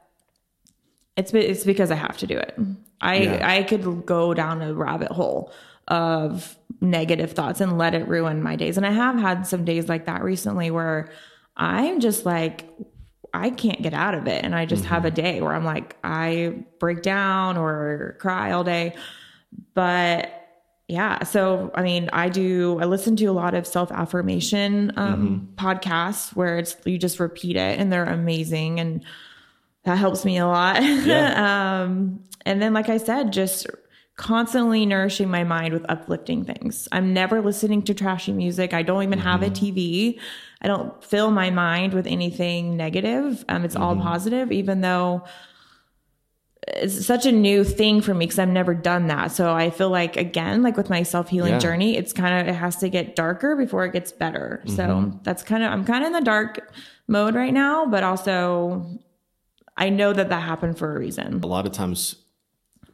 it's 1.18 1.34
it's 1.34 1.64
because 1.64 1.92
I 1.92 1.96
have 1.96 2.18
to 2.18 2.28
do 2.28 2.38
it. 2.38 2.58
I 3.02 3.16
Yeah. 3.18 3.50
I 3.50 3.64
could 3.64 4.06
go 4.06 4.34
down 4.34 4.62
a 4.62 4.74
rabbit 4.74 5.12
hole 5.12 5.52
of 5.88 6.58
negative 6.82 7.32
thoughts 7.32 7.62
and 7.62 7.78
let 7.78 7.94
it 7.94 8.08
ruin 8.08 8.42
my 8.42 8.56
days. 8.56 8.78
And 8.78 8.86
I 8.86 8.92
have 8.92 9.18
had 9.18 9.48
some 9.48 9.66
days 9.66 9.88
like 9.88 10.06
that 10.06 10.24
recently 10.24 10.72
where 10.72 11.10
I'm 11.56 12.00
just 12.00 12.26
like 12.26 12.68
I 13.36 13.50
can't 13.50 13.82
get 13.82 13.93
out 13.93 14.15
of 14.15 14.28
it 14.28 14.43
and 14.43 14.56
I 14.56 14.65
just 14.65 14.86
have 14.86 15.06
a 15.06 15.12
day 15.12 15.41
where 15.41 15.54
I'm 15.54 15.65
like 15.65 15.98
I 16.04 16.63
break 16.80 17.02
down 17.02 17.58
or 17.58 18.15
cry 18.19 18.52
all 18.52 18.63
day. 18.63 18.95
But 19.74 20.45
yeah, 20.88 21.24
so 21.24 21.71
I 21.74 21.82
mean, 21.82 22.10
I 22.13 22.30
do. 22.30 22.80
I 22.80 22.86
listen 22.86 23.15
to 23.15 23.26
a 23.26 23.32
lot 23.32 23.56
of 23.56 23.65
self 23.65 23.91
affirmation 23.91 24.93
um, 24.98 25.50
podcasts 25.56 26.36
where 26.36 26.60
it's 26.60 26.76
you 26.86 27.00
just 27.00 27.19
repeat 27.19 27.56
it, 27.56 27.80
and 27.80 27.91
they're 27.91 28.06
amazing, 28.06 28.80
and 28.80 29.04
that 29.84 29.98
helps 29.98 30.26
me 30.26 30.38
a 30.38 30.45
lot. 30.45 30.78
um, 30.84 32.24
and 32.45 32.62
then, 32.62 32.74
like 32.74 32.89
I 32.89 32.98
said, 32.98 33.34
just 33.34 33.65
constantly 34.15 34.86
nourishing 34.86 35.30
my 35.30 35.43
mind 35.43 35.73
with 35.73 35.86
uplifting 35.89 36.45
things. 36.45 36.88
I'm 36.91 37.13
never 37.13 37.41
listening 37.41 37.82
to 37.84 37.93
trashy 37.93 38.32
music. 38.32 38.73
I 38.73 38.82
don't 38.82 39.04
even 39.04 39.19
have 39.19 39.41
a 39.41 39.49
mm-hmm. 39.49 39.65
TV. 39.65 40.19
I 40.62 40.67
don't 40.67 41.04
fill 41.04 41.32
my 41.32 41.49
mind 41.49 41.93
with 41.93 42.08
anything 42.08 42.78
negative. 42.78 43.43
Um, 43.49 43.65
it's 43.65 43.75
all 43.75 43.93
mm-hmm. 43.93 44.04
positive, 44.04 44.51
even 44.51 44.82
though 44.82 45.23
it's 46.67 47.06
such 47.06 47.25
a 47.25 47.32
new 47.32 47.63
thing 47.63 48.01
for 48.01 48.13
me 48.13 48.25
because 48.25 48.39
I've 48.39 48.49
never 48.49 48.73
done 48.73 49.08
that. 49.08 49.32
So 49.32 49.54
I 49.54 49.69
feel 49.69 49.89
like 49.89 50.17
again, 50.17 50.63
like 50.63 50.78
with 50.78 50.89
my 50.89 51.04
self 51.04 51.30
healing 51.30 51.54
Yeah. 51.54 51.60
journey, 51.60 51.97
it's 51.97 52.13
kind 52.13 52.41
of 52.41 52.47
it 52.47 52.58
has 52.58 52.78
to 52.78 52.89
get 52.89 53.15
darker 53.15 53.56
before 53.56 53.86
it 53.86 53.93
gets 53.93 54.12
better. 54.12 54.63
So 54.65 54.84
mm-hmm. 54.84 55.17
that's 55.23 55.43
kind 55.43 55.63
of 55.63 55.71
I'm 55.71 55.86
kind 55.86 56.04
of 56.04 56.08
in 56.08 56.13
the 56.13 56.21
dark 56.21 56.71
mode 57.08 57.36
right 57.36 57.54
now, 57.54 57.86
but 57.86 58.04
also 58.04 58.99
I 59.78 59.89
know 59.89 60.13
that 60.13 60.30
that 60.30 60.41
happened 60.41 60.78
for 60.78 60.95
a 60.95 60.99
reason. 60.99 61.41
A 61.43 61.47
lot 61.47 61.67
of 61.67 61.73
times 61.73 62.15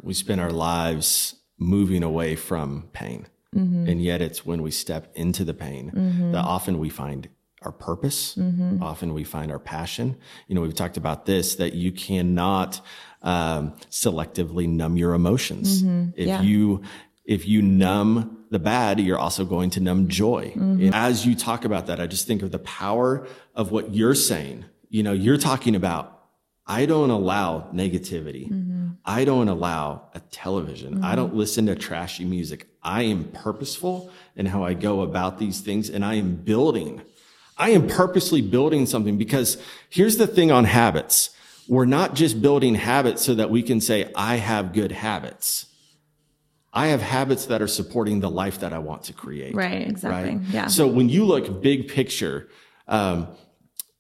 we 0.02 0.14
spend 0.14 0.42
our 0.42 0.52
lives 0.52 1.36
moving 1.58 2.04
away 2.04 2.36
from 2.36 2.90
pain. 2.94 3.28
Mm-hmm. 3.56 3.88
And 3.88 4.02
yet 4.02 4.22
it's 4.22 4.46
when 4.46 4.62
we 4.62 4.72
step 4.72 5.12
into 5.14 5.44
the 5.44 5.54
pain 5.54 6.32
that 6.32 6.44
often 6.44 6.80
we 6.80 6.90
find 6.90 7.28
our 7.64 7.72
purpose. 7.72 8.36
Mm-hmm. 8.36 8.82
Often 8.82 9.14
we 9.14 9.24
find 9.24 9.52
our 9.52 9.60
passion. 9.60 10.16
You 10.48 10.56
know, 10.56 10.62
we've 10.62 10.74
talked 10.74 10.98
about 10.98 11.26
this, 11.26 11.56
that 11.56 11.74
you 11.74 11.92
cannot 11.92 12.82
um, 13.22 13.74
selectively 13.92 14.68
numb 14.68 14.98
your 14.98 15.14
emotions. 15.14 15.82
If 15.84 15.88
Mm-hmm. 15.88 16.20
Yeah. 16.20 16.42
you, 16.42 16.82
if 17.26 17.48
you 17.48 17.62
numb 17.62 18.46
the 18.50 18.58
bad, 18.60 19.00
you're 19.00 19.20
also 19.20 19.46
going 19.46 19.70
to 19.72 19.80
numb 19.80 20.08
joy. 20.08 20.54
Mm-hmm. 20.56 20.86
And 20.86 20.96
As 20.96 21.26
you 21.26 21.36
talk 21.36 21.66
about 21.66 21.88
that, 21.88 22.00
I 22.00 22.08
just 22.08 22.26
think 22.26 22.42
of 22.42 22.52
the 22.52 22.60
power 22.60 23.28
of 23.54 23.72
what 23.72 23.94
you're 23.94 24.16
saying. 24.16 24.66
You 24.90 25.04
know, 25.04 25.14
you're 25.14 25.38
talking 25.38 25.76
about 25.76 26.21
I 26.72 26.86
don't 26.86 27.10
allow 27.10 27.68
negativity. 27.74 28.50
I 29.04 29.26
don't 29.26 29.50
allow 29.50 30.10
a 30.14 30.22
television. 30.22 31.04
I 31.04 31.16
don't 31.16 31.36
listen 31.36 31.66
to 31.66 31.76
trashy 31.76 32.24
music. 32.24 32.68
I 32.82 33.04
am 33.04 33.26
purposeful 33.26 34.10
in 34.38 34.46
how 34.46 34.64
I 34.64 34.74
go 34.74 35.02
about 35.02 35.38
these 35.38 35.60
things 35.60 35.90
and 35.90 36.06
I 36.06 36.14
am 36.14 36.36
building. 36.36 37.02
I 37.58 37.72
am 37.72 37.88
purposely 37.88 38.42
building 38.42 38.86
something 38.86 39.18
because 39.18 39.58
here's 39.90 40.16
the 40.16 40.28
thing 40.28 40.50
on 40.50 40.64
habits. 40.64 41.32
We're 41.68 41.84
not 41.84 42.16
just 42.16 42.42
building 42.42 42.76
habits 42.76 43.22
so 43.22 43.36
that 43.36 43.50
we 43.50 43.64
can 43.64 43.82
say, 43.82 44.10
I 44.16 44.38
have 44.38 44.72
good 44.72 44.94
habits. 44.94 45.66
I 46.72 46.88
have 46.88 47.02
habits 47.02 47.48
that 47.48 47.62
are 47.62 47.68
supporting 47.68 48.22
the 48.22 48.30
life 48.30 48.62
that 48.62 48.72
I 48.72 48.80
want 48.80 49.04
to 49.04 49.14
create. 49.14 49.54
Right, 49.54 49.86
exactly. 49.86 50.40
Yeah. 50.52 50.68
So 50.68 50.88
when 50.88 51.10
you 51.10 51.26
look 51.26 51.62
big 51.62 51.90
picture, 51.90 52.48
um, 52.88 53.28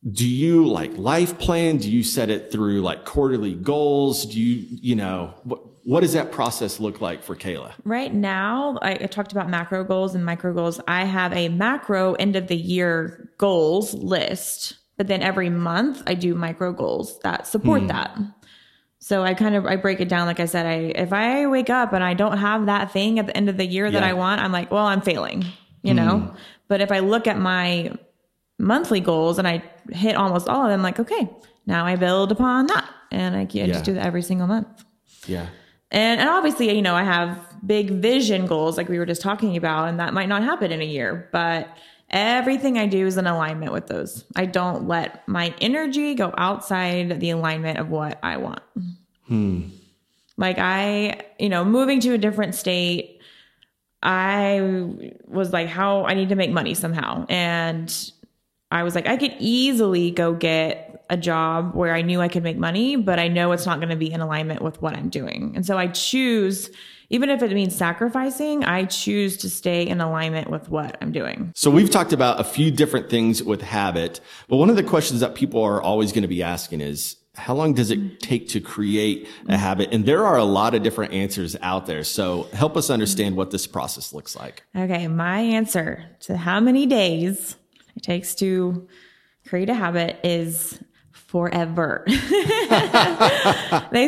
do 0.10 0.28
you 0.28 0.66
like 0.66 0.98
life 0.98 1.38
plan? 1.38 1.78
Do 1.78 1.92
you 1.92 2.04
set 2.04 2.30
it 2.30 2.52
through 2.52 2.82
like 2.82 3.06
quarterly 3.06 3.54
goals? 3.54 4.26
Do 4.26 4.40
you, 4.40 4.66
you 4.82 4.96
know, 4.96 5.34
what, 5.44 5.62
what 5.84 6.02
does 6.02 6.14
that 6.14 6.32
process 6.32 6.80
look 6.80 7.02
like 7.02 7.24
for 7.24 7.36
Kayla? 7.36 7.74
Right 7.84 8.14
now, 8.14 8.80
I, 8.82 8.92
I 8.94 9.06
talked 9.08 9.32
about 9.32 9.50
macro 9.50 9.84
goals 9.84 10.16
and 10.16 10.26
micro 10.26 10.54
goals. 10.54 10.80
I 10.88 11.06
have 11.06 11.34
a 11.34 11.50
macro 11.50 12.14
end 12.14 12.36
of 12.36 12.48
the 12.48 12.56
year 12.56 13.30
goals 13.38 13.94
list, 13.94 14.78
but 14.98 15.08
then 15.08 15.22
every 15.22 15.50
month 15.50 16.02
I 16.08 16.16
do 16.16 16.34
micro 16.34 16.72
goals 16.72 17.20
that 17.20 17.46
support 17.46 17.82
hmm. 17.82 17.88
that. 17.88 18.18
So 19.00 19.24
I 19.24 19.34
kind 19.34 19.56
of 19.56 19.66
I 19.66 19.76
break 19.76 20.00
it 20.00 20.10
down 20.10 20.28
like 20.28 20.40
I 20.40 20.46
said 20.46 20.68
I 20.68 21.00
if 21.00 21.12
I 21.12 21.48
wake 21.48 21.72
up 21.72 21.92
and 21.92 22.04
I 22.04 22.14
don't 22.14 22.38
have 22.38 22.68
that 22.68 22.92
thing 22.92 23.18
at 23.18 23.26
the 23.26 23.36
end 23.36 23.50
of 23.50 23.58
the 23.58 23.66
year 23.66 23.90
that 23.90 24.04
I 24.04 24.14
want, 24.14 24.42
I'm 24.42 24.52
like, 24.52 24.70
well, 24.70 24.86
I'm 24.86 25.02
failing, 25.02 25.44
you 25.82 25.94
know? 25.94 26.20
Hmm. 26.20 26.36
But 26.68 26.82
if 26.82 26.92
I 26.92 27.00
look 27.00 27.26
at 27.28 27.38
my 27.40 27.92
monthly 28.62 29.00
goals 29.00 29.38
and 29.39 29.47
I 29.47 29.63
hit 29.91 30.15
almost 30.15 30.47
all 30.47 30.63
of 30.63 30.69
them, 30.69 30.82
like, 30.82 31.00
okay, 31.00 31.30
now 31.65 31.86
I 31.86 31.95
build 31.95 32.32
upon 32.32 32.67
that. 32.67 32.88
And 33.12 33.36
I 33.36 33.45
can 33.45 33.67
Yeah. 33.67 33.74
just 33.74 33.84
do 33.86 33.93
that 33.95 34.06
every 34.06 34.21
single 34.21 34.47
month. 34.47 34.67
Yeah. 35.28 35.47
And 35.91 36.21
and 36.21 36.30
obviously, 36.30 36.74
you 36.74 36.82
know, 36.82 36.95
I 36.95 37.04
have 37.04 37.38
big 37.65 37.89
vision 37.91 38.45
goals 38.45 38.78
like 38.78 38.88
we 38.88 38.97
were 38.97 39.06
just 39.06 39.21
talking 39.21 39.58
about, 39.58 39.89
and 39.89 40.00
that 40.00 40.13
might 40.13 40.30
not 40.30 40.41
happen 40.43 40.71
in 40.71 40.82
a 40.82 40.86
year, 40.86 41.28
but 41.34 41.67
everything 42.10 42.78
I 42.78 42.88
do 42.88 43.06
is 43.06 43.17
in 43.17 43.28
alignment 43.28 43.74
with 43.74 43.88
those. 43.88 44.24
I 44.36 44.45
don't 44.45 44.88
let 44.88 45.28
my 45.28 45.54
energy 45.60 46.15
go 46.15 46.34
outside 46.38 47.19
the 47.19 47.30
alignment 47.32 47.78
of 47.80 47.89
what 47.89 48.19
I 48.24 48.38
want. 48.38 48.62
Hmm. 49.28 49.62
Like 50.38 50.58
I, 50.60 51.19
you 51.39 51.50
know, 51.50 51.65
moving 51.65 52.00
to 52.02 52.13
a 52.13 52.17
different 52.17 52.56
state, 52.56 53.19
I 54.04 54.62
was 55.28 55.54
like, 55.54 55.67
how 55.67 56.06
I 56.06 56.13
need 56.13 56.30
to 56.30 56.36
make 56.36 56.52
money 56.52 56.74
somehow. 56.74 57.26
And 57.30 57.93
I 58.71 58.84
was 58.84 58.95
like, 58.95 59.07
I 59.07 59.17
could 59.17 59.36
easily 59.39 60.12
go 60.12 60.34
get 60.34 61.05
a 61.10 61.17
job 61.17 61.75
where 61.75 61.93
I 61.93 62.01
knew 62.01 62.21
I 62.21 62.29
could 62.29 62.43
make 62.43 62.57
money, 62.57 62.95
but 62.95 63.19
I 63.19 63.27
know 63.27 63.51
it's 63.51 63.65
not 63.65 63.79
going 63.79 63.89
to 63.89 63.97
be 63.97 64.12
in 64.12 64.21
alignment 64.21 64.62
with 64.62 64.81
what 64.81 64.95
I'm 64.95 65.10
doing. 65.10 65.51
And 65.55 65.65
so 65.65 65.77
I 65.77 65.88
choose, 65.88 66.69
even 67.10 67.29
if 67.29 67.43
it 67.43 67.51
means 67.51 67.75
sacrificing, 67.75 68.63
I 68.63 68.86
choose 68.86 69.36
to 69.38 69.49
stay 69.49 69.86
in 69.86 69.99
alignment 69.99 70.49
with 70.49 70.69
what 70.69 70.97
I'm 71.01 71.12
doing. 71.12 71.51
So 71.53 71.69
we've 71.69 71.89
talked 71.89 72.13
about 72.13 72.39
a 72.39 72.45
few 72.45 72.71
different 72.71 73.10
things 73.10 73.43
with 73.43 73.62
habit, 73.62 74.21
but 74.47 74.55
one 74.55 74.69
of 74.69 74.77
the 74.77 74.84
questions 74.84 75.19
that 75.19 75.36
people 75.36 75.62
are 75.62 75.81
always 75.81 76.13
going 76.13 76.21
to 76.21 76.29
be 76.29 76.41
asking 76.41 76.79
is, 76.79 77.17
how 77.36 77.53
long 77.55 77.73
does 77.73 77.91
it 77.91 78.19
take 78.19 78.49
to 78.49 78.60
create 78.60 79.27
a 79.47 79.57
habit? 79.57 79.93
And 79.93 80.05
there 80.05 80.25
are 80.25 80.38
a 80.38 80.43
lot 80.43 80.75
of 80.75 80.84
different 80.84 81.13
answers 81.13 81.55
out 81.62 81.86
there. 81.86 82.03
So 82.03 82.43
help 82.51 82.75
us 82.75 82.89
understand 82.89 83.38
what 83.38 83.51
this 83.51 83.67
process 83.67 84.13
looks 84.13 84.36
like. 84.36 84.63
Okay, 84.75 85.07
my 85.07 85.39
answer 85.39 86.05
to 86.21 86.36
how 86.36 86.60
many 86.60 86.86
days 86.86 87.55
it 87.95 88.04
takes 88.04 88.36
to 88.36 88.88
create 89.47 89.69
a 89.69 89.73
habit 89.73 90.19
is 90.23 90.80
forever. 91.12 92.04
they 92.08 92.17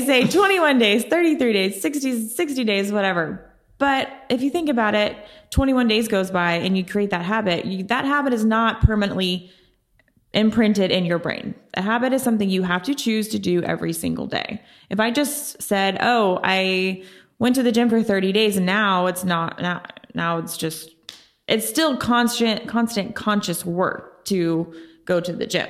say 0.06 0.28
21 0.28 0.80
days, 0.80 1.04
33 1.06 1.54
days, 1.54 1.82
60, 1.82 2.30
60 2.30 2.64
days, 2.64 2.92
whatever. 2.92 3.50
But 3.78 4.10
if 4.30 4.42
you 4.42 4.50
think 4.50 4.70
about 4.70 4.96
it, 4.96 5.18
21 5.50 5.88
days 5.88 6.08
goes 6.08 6.32
by 6.32 6.54
and 6.54 6.78
you 6.78 6.86
create 6.86 7.10
that 7.10 7.26
habit, 7.26 7.66
you, 7.66 7.84
that 7.86 8.06
habit 8.06 8.34
is 8.34 8.46
not 8.46 8.82
permanently 8.82 9.52
imprinted 10.34 10.92
in 10.92 11.06
your 11.06 11.20
brain. 11.20 11.54
A 11.76 11.82
habit 11.82 12.14
is 12.14 12.24
something 12.24 12.50
you 12.50 12.64
have 12.64 12.84
to 12.84 12.96
choose 12.96 13.28
to 13.30 13.40
do 13.40 13.62
every 13.64 13.94
single 13.94 14.26
day. 14.26 14.62
If 14.90 15.00
I 15.00 15.12
just 15.12 15.62
said, 15.62 15.98
"Oh, 16.02 16.40
I 16.44 17.04
went 17.40 17.56
to 17.56 17.64
the 17.64 17.72
gym 17.72 17.90
for 17.90 18.02
30 18.02 18.32
days 18.32 18.58
and 18.58 18.66
now 18.66 19.08
it's 19.08 19.24
not 19.24 19.62
now 19.62 19.84
now 20.14 20.38
it's 20.38 20.58
just 20.58 20.90
it's 21.48 21.68
still 21.68 21.98
constant 21.98 22.68
constant 22.68 23.16
conscious 23.16 23.66
work 23.66 24.26
to 24.26 24.74
go 25.06 25.20
to 25.20 25.34
the 25.34 25.46
gym." 25.46 25.70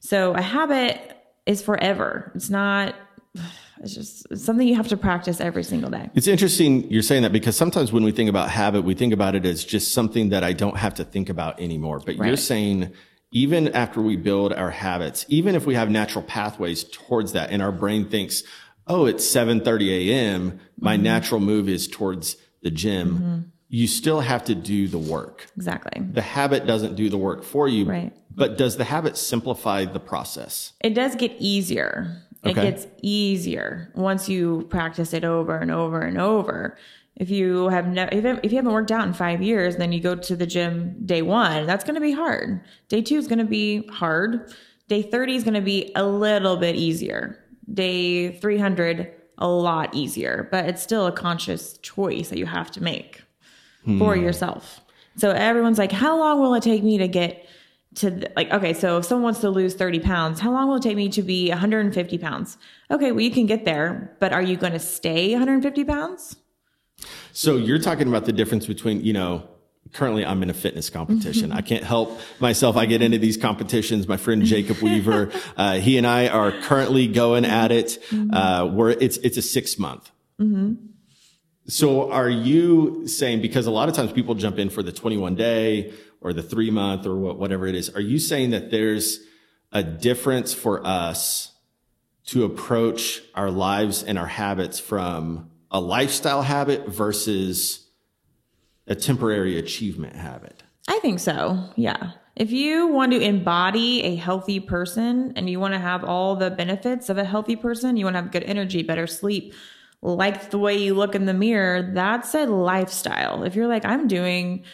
So 0.00 0.32
a 0.34 0.42
habit 0.42 0.98
is 1.46 1.62
forever. 1.62 2.32
It's 2.34 2.50
not 2.50 2.94
it's 3.82 3.94
just 3.94 4.26
it's 4.30 4.44
something 4.44 4.66
you 4.68 4.74
have 4.76 4.88
to 4.88 4.96
practice 4.96 5.40
every 5.40 5.62
single 5.64 5.90
day. 5.90 6.10
It's 6.14 6.26
interesting 6.28 6.90
you're 6.90 7.02
saying 7.02 7.22
that 7.22 7.32
because 7.32 7.56
sometimes 7.56 7.92
when 7.92 8.04
we 8.04 8.12
think 8.12 8.28
about 8.28 8.50
habit, 8.50 8.82
we 8.82 8.94
think 8.94 9.12
about 9.12 9.34
it 9.34 9.44
as 9.46 9.64
just 9.64 9.92
something 9.94 10.30
that 10.30 10.44
I 10.44 10.52
don't 10.52 10.76
have 10.76 10.94
to 10.94 11.04
think 11.04 11.28
about 11.28 11.60
anymore. 11.60 12.00
But 12.04 12.16
you're 12.16 12.36
saying 12.36 12.92
even 13.32 13.68
after 13.68 14.02
we 14.02 14.16
build 14.16 14.52
our 14.52 14.70
habits, 14.70 15.24
even 15.28 15.54
if 15.54 15.64
we 15.64 15.76
have 15.76 15.88
natural 15.88 16.24
pathways 16.24 16.84
towards 16.84 17.32
that 17.32 17.50
and 17.50 17.62
our 17.62 17.70
brain 17.72 18.08
thinks, 18.08 18.42
oh, 18.88 19.06
it's 19.06 19.24
7.30 19.24 20.08
a.m., 20.08 20.60
my 20.80 20.94
Mm-hmm. 20.96 21.04
natural 21.04 21.40
move 21.40 21.68
is 21.68 21.86
towards 21.86 22.36
the 22.62 22.70
gym, 22.72 23.52
you 23.70 23.86
still 23.86 24.20
have 24.20 24.44
to 24.44 24.54
do 24.54 24.88
the 24.88 24.98
work. 24.98 25.46
Exactly. 25.56 26.02
The 26.02 26.20
habit 26.20 26.66
doesn't 26.66 26.96
do 26.96 27.08
the 27.08 27.16
work 27.16 27.44
for 27.44 27.68
you. 27.68 27.84
Right. 27.84 28.12
But 28.34 28.58
does 28.58 28.76
the 28.76 28.84
habit 28.84 29.16
simplify 29.16 29.84
the 29.84 30.00
process? 30.00 30.72
It 30.80 30.94
does 30.94 31.14
get 31.14 31.32
easier. 31.38 32.20
It 32.42 32.54
gets 32.54 32.86
easier 33.02 33.92
once 33.94 34.28
you 34.28 34.66
practice 34.70 35.12
it 35.12 35.24
over 35.24 35.56
and 35.56 35.70
over 35.70 36.00
and 36.00 36.18
over. 36.18 36.76
If 37.16 37.30
you 37.30 37.68
have 37.68 37.86
no, 37.86 38.08
if, 38.10 38.24
if 38.42 38.50
you 38.50 38.56
haven't 38.56 38.72
worked 38.72 38.90
out 38.90 39.06
in 39.06 39.12
five 39.12 39.42
years, 39.42 39.76
then 39.76 39.92
you 39.92 40.00
go 40.00 40.16
to 40.16 40.34
the 40.36 40.46
gym 40.46 40.96
day 41.04 41.22
one, 41.22 41.66
that's 41.66 41.84
going 41.84 41.96
to 41.96 42.00
be 42.00 42.12
hard. 42.12 42.62
Day 42.88 43.02
two 43.02 43.16
is 43.16 43.28
going 43.28 43.40
to 43.40 43.44
be 43.44 43.86
hard. 43.88 44.52
Day 44.88 45.02
30 45.02 45.36
is 45.36 45.44
going 45.44 45.54
to 45.54 45.60
be 45.60 45.92
a 45.94 46.04
little 46.04 46.56
bit 46.56 46.74
easier. 46.74 47.44
Day 47.72 48.32
300, 48.32 49.12
a 49.38 49.46
lot 49.46 49.94
easier, 49.94 50.48
but 50.50 50.64
it's 50.64 50.82
still 50.82 51.06
a 51.06 51.12
conscious 51.12 51.78
choice 51.78 52.30
that 52.30 52.38
you 52.38 52.46
have 52.46 52.72
to 52.72 52.82
make 52.82 53.22
for 53.98 54.16
yourself. 54.16 54.80
So 55.16 55.30
everyone's 55.30 55.78
like, 55.78 55.92
how 55.92 56.18
long 56.18 56.40
will 56.40 56.54
it 56.54 56.62
take 56.62 56.82
me 56.82 56.98
to 56.98 57.08
get 57.08 57.46
to 57.96 58.10
the, 58.10 58.32
like, 58.36 58.50
okay, 58.52 58.72
so 58.72 58.98
if 58.98 59.04
someone 59.04 59.24
wants 59.24 59.40
to 59.40 59.50
lose 59.50 59.74
30 59.74 60.00
pounds, 60.00 60.40
how 60.40 60.52
long 60.52 60.68
will 60.68 60.76
it 60.76 60.82
take 60.82 60.96
me 60.96 61.08
to 61.10 61.22
be 61.22 61.48
150 61.48 62.18
pounds? 62.18 62.56
Okay, 62.90 63.10
well, 63.10 63.20
you 63.20 63.30
can 63.30 63.46
get 63.46 63.64
there, 63.64 64.16
but 64.20 64.32
are 64.32 64.42
you 64.42 64.56
going 64.56 64.72
to 64.72 64.78
stay 64.78 65.32
150 65.32 65.84
pounds? 65.84 66.36
So 67.32 67.56
you're 67.56 67.78
talking 67.78 68.08
about 68.08 68.26
the 68.26 68.32
difference 68.32 68.66
between, 68.66 69.04
you 69.04 69.12
know, 69.12 69.48
currently 69.92 70.24
I'm 70.24 70.42
in 70.42 70.50
a 70.50 70.54
fitness 70.54 70.88
competition. 70.88 71.50
I 71.60 71.62
can't 71.62 71.82
help 71.84 72.20
myself. 72.38 72.76
I 72.76 72.86
get 72.86 73.02
into 73.02 73.18
these 73.18 73.36
competitions. 73.36 74.06
My 74.06 74.16
friend 74.16 74.44
Jacob 74.44 74.80
Weaver, 74.80 75.32
uh, 75.56 75.74
he 75.74 75.98
and 75.98 76.06
I 76.06 76.28
are 76.28 76.52
currently 76.52 77.08
going 77.08 77.44
at 77.44 77.72
it. 77.72 77.98
Uh, 78.32 78.68
where 78.68 78.90
it's, 78.90 79.16
it's 79.18 79.36
a 79.36 79.42
six 79.42 79.78
month. 79.78 80.10
So 81.70 82.10
are 82.10 82.28
you 82.28 83.06
saying, 83.06 83.42
because 83.42 83.66
a 83.66 83.70
lot 83.70 83.88
of 83.88 83.94
times 83.94 84.12
people 84.12 84.34
jump 84.34 84.58
in 84.58 84.70
for 84.70 84.82
the 84.82 84.90
21 84.90 85.36
day 85.36 85.92
or 86.20 86.32
the 86.32 86.42
three 86.42 86.70
month 86.70 87.06
or 87.06 87.16
what, 87.16 87.38
whatever 87.38 87.66
it 87.66 87.76
is, 87.76 87.88
are 87.90 88.00
you 88.00 88.18
saying 88.18 88.50
that 88.50 88.70
there's 88.70 89.20
a 89.70 89.82
difference 89.82 90.52
for 90.52 90.84
us 90.84 91.52
to 92.26 92.44
approach 92.44 93.22
our 93.36 93.50
lives 93.50 94.02
and 94.02 94.18
our 94.18 94.26
habits 94.26 94.80
from 94.80 95.50
a 95.70 95.80
lifestyle 95.80 96.42
habit 96.42 96.88
versus 96.88 97.86
a 98.88 98.96
temporary 98.96 99.56
achievement 99.56 100.16
habit? 100.16 100.64
I 100.88 100.98
think 100.98 101.20
so. 101.20 101.70
Yeah. 101.76 102.12
If 102.34 102.50
you 102.50 102.88
want 102.88 103.12
to 103.12 103.20
embody 103.20 104.02
a 104.02 104.16
healthy 104.16 104.58
person 104.58 105.34
and 105.36 105.48
you 105.48 105.60
want 105.60 105.74
to 105.74 105.80
have 105.80 106.02
all 106.02 106.34
the 106.34 106.50
benefits 106.50 107.08
of 107.08 107.16
a 107.16 107.24
healthy 107.24 107.54
person, 107.54 107.96
you 107.96 108.06
want 108.06 108.14
to 108.14 108.22
have 108.22 108.32
good 108.32 108.44
energy, 108.44 108.82
better 108.82 109.06
sleep, 109.06 109.54
like 110.02 110.50
the 110.50 110.58
way 110.58 110.76
you 110.76 110.94
look 110.94 111.14
in 111.14 111.26
the 111.26 111.34
mirror, 111.34 111.90
that's 111.92 112.34
a 112.34 112.46
lifestyle. 112.46 113.42
If 113.42 113.54
you're 113.54 113.68
like, 113.68 113.84
I'm 113.84 114.08
doing 114.08 114.64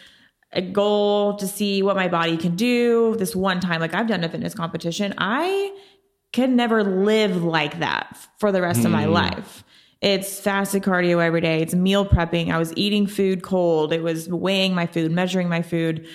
a 0.52 0.62
goal 0.62 1.36
to 1.36 1.46
see 1.48 1.82
what 1.82 1.96
my 1.96 2.08
body 2.08 2.36
can 2.36 2.54
do 2.54 3.16
this 3.18 3.34
one 3.34 3.60
time, 3.60 3.80
like 3.80 3.94
I've 3.94 4.06
done 4.06 4.22
a 4.22 4.28
fitness 4.28 4.54
competition, 4.54 5.14
I 5.18 5.76
can 6.32 6.54
never 6.54 6.84
live 6.84 7.42
like 7.42 7.80
that 7.80 8.16
for 8.38 8.52
the 8.52 8.62
rest 8.62 8.84
of 8.84 8.90
my 8.90 9.04
hmm. 9.04 9.12
life. 9.12 9.64
It's 10.00 10.38
fasted 10.38 10.82
cardio 10.82 11.24
every 11.24 11.40
day. 11.40 11.62
It's 11.62 11.74
meal 11.74 12.06
prepping. 12.06 12.52
I 12.52 12.58
was 12.58 12.72
eating 12.76 13.06
food 13.06 13.42
cold. 13.42 13.92
It 13.92 14.02
was 14.02 14.28
weighing 14.28 14.74
my 14.74 14.86
food, 14.86 15.10
measuring 15.10 15.48
my 15.48 15.62
food, 15.62 16.06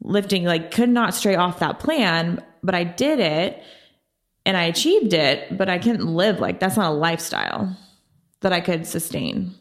lifting, 0.00 0.44
like 0.44 0.72
could 0.72 0.88
not 0.88 1.14
stray 1.14 1.36
off 1.36 1.60
that 1.60 1.78
plan, 1.78 2.42
but 2.62 2.74
I 2.74 2.82
did 2.82 3.20
it 3.20 3.62
and 4.44 4.56
I 4.56 4.64
achieved 4.64 5.12
it, 5.12 5.56
but 5.56 5.68
I 5.68 5.78
couldn't 5.78 6.06
live 6.06 6.40
like 6.40 6.58
that's 6.58 6.76
not 6.76 6.90
a 6.90 6.94
lifestyle 6.94 7.76
that 8.40 8.52
I 8.52 8.60
could 8.60 8.86
sustain. 8.86 9.54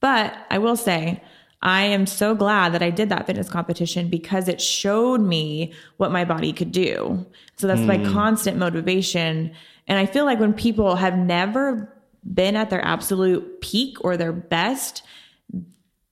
But 0.00 0.36
I 0.50 0.58
will 0.58 0.76
say, 0.76 1.22
I 1.60 1.82
am 1.82 2.06
so 2.06 2.34
glad 2.34 2.72
that 2.72 2.82
I 2.82 2.90
did 2.90 3.08
that 3.08 3.26
fitness 3.26 3.50
competition 3.50 4.08
because 4.08 4.46
it 4.46 4.60
showed 4.60 5.20
me 5.20 5.72
what 5.96 6.12
my 6.12 6.24
body 6.24 6.52
could 6.52 6.70
do. 6.70 7.26
So 7.56 7.66
that's 7.66 7.80
my 7.80 7.98
hmm. 7.98 8.12
constant 8.12 8.58
motivation. 8.58 9.52
And 9.88 9.98
I 9.98 10.06
feel 10.06 10.24
like 10.24 10.38
when 10.38 10.54
people 10.54 10.96
have 10.96 11.18
never 11.18 11.92
been 12.32 12.54
at 12.54 12.70
their 12.70 12.84
absolute 12.84 13.60
peak 13.60 13.96
or 14.04 14.16
their 14.16 14.32
best, 14.32 15.02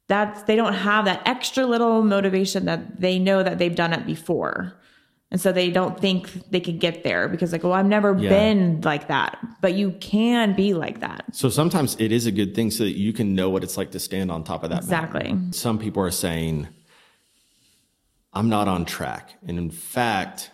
that's 0.09 0.43
they 0.45 0.57
don't 0.57 0.73
have 0.73 1.05
that 1.05 1.23
extra 1.27 1.67
little 1.67 2.03
motivation 2.03 2.65
that 2.65 3.01
they 3.01 3.19
know 3.19 3.43
that 3.43 3.59
they've 3.59 3.75
done 3.75 3.93
it 3.93 4.07
before. 4.07 4.75
And 5.33 5.41
so 5.41 5.51
they 5.51 5.71
don't 5.71 5.99
think 5.99 6.31
they 6.51 6.61
can 6.61 6.79
get 6.79 7.03
there 7.03 7.29
because 7.29 7.51
like, 7.51 7.65
well, 7.65 7.73
I've 7.73 7.87
never 7.87 8.17
Yeah. 8.17 8.29
been 8.29 8.81
like 8.83 9.09
that. 9.09 9.39
But 9.61 9.75
you 9.75 9.91
can 10.01 10.55
be 10.55 10.73
like 10.73 11.01
that. 11.01 11.25
So 11.33 11.49
sometimes 11.49 11.97
it 11.99 12.13
is 12.13 12.27
a 12.27 12.33
good 12.33 12.55
thing 12.55 12.71
so 12.71 12.85
that 12.85 12.97
you 12.97 13.13
can 13.13 13.35
know 13.35 13.51
what 13.51 13.65
it's 13.65 13.77
like 13.77 13.91
to 13.93 13.99
stand 13.99 14.31
on 14.31 14.45
top 14.45 14.63
of 14.63 14.71
that. 14.71 14.87
mountain. 14.89 15.21
Exactly. 15.27 15.53
Some 15.53 15.79
people 15.79 16.03
are 16.03 16.13
saying, 16.13 16.69
I'm 18.33 18.49
not 18.49 18.69
on 18.69 18.85
track. 18.85 19.35
And 19.47 19.59
in 19.59 19.71
fact, 19.71 20.53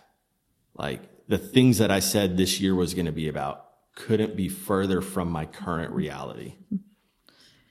like 0.75 1.01
the 1.27 1.37
things 1.37 1.77
that 1.77 1.91
I 1.91 1.99
said 1.99 2.35
this 2.37 2.59
year 2.59 2.73
was 2.73 2.93
going 2.95 3.05
to 3.05 3.11
be 3.11 3.27
about 3.27 3.65
couldn't 3.95 4.35
be 4.35 4.49
further 4.49 5.01
from 5.01 5.29
my 5.29 5.45
current 5.45 5.91
reality. 5.91 6.55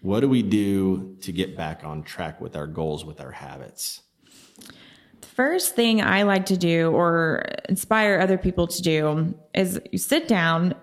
What 0.03 0.21
do 0.21 0.29
we 0.29 0.43
do 0.43 1.17
to 1.23 1.33
get 1.33 1.57
back 1.57 1.83
on 1.85 2.05
track 2.05 2.41
with 2.41 2.55
our 2.55 2.67
goals, 2.69 3.05
with 3.05 3.21
our 3.21 3.33
habits? 3.33 4.03
First 5.35 5.75
thing 5.75 6.03
I 6.03 6.25
like 6.25 6.47
to 6.47 6.59
do 6.59 6.91
or 6.91 7.45
inspire 7.69 8.21
other 8.21 8.37
people 8.37 8.67
to 8.67 8.83
do 8.83 9.35
is 9.55 9.81
you 9.91 9.97
sit 9.97 10.29
down 10.29 10.75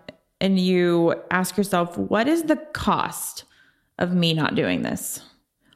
and 0.41 0.59
you 0.59 1.13
ask 1.29 1.55
yourself, 1.55 1.95
what 1.97 2.27
is 2.27 2.43
the 2.43 2.55
cost 2.55 3.43
of 3.99 4.13
me 4.13 4.33
not 4.33 4.55
doing 4.55 4.81
this? 4.81 5.21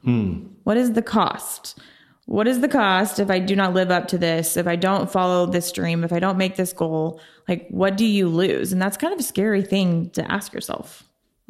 Hmm. 0.02 0.46
What 0.64 0.76
is 0.76 0.92
the 0.92 1.02
cost? 1.02 1.78
What 2.26 2.48
is 2.48 2.62
the 2.62 2.68
cost 2.68 3.20
if 3.20 3.30
I 3.30 3.38
do 3.38 3.54
not 3.54 3.74
live 3.74 3.92
up 3.92 4.08
to 4.08 4.18
this? 4.18 4.56
If 4.56 4.66
I 4.66 4.74
don't 4.74 5.10
follow 5.10 5.46
this 5.46 5.70
dream, 5.70 6.02
if 6.02 6.12
I 6.12 6.18
don't 6.18 6.38
make 6.38 6.56
this 6.56 6.72
goal, 6.72 7.20
like 7.46 7.68
what 7.68 7.96
do 7.96 8.04
you 8.04 8.28
lose? 8.28 8.72
And 8.72 8.82
that's 8.82 8.96
kind 8.96 9.12
of 9.12 9.20
a 9.20 9.24
scary 9.24 9.62
thing 9.62 10.10
to 10.10 10.32
ask 10.32 10.52
yourself. 10.52 11.04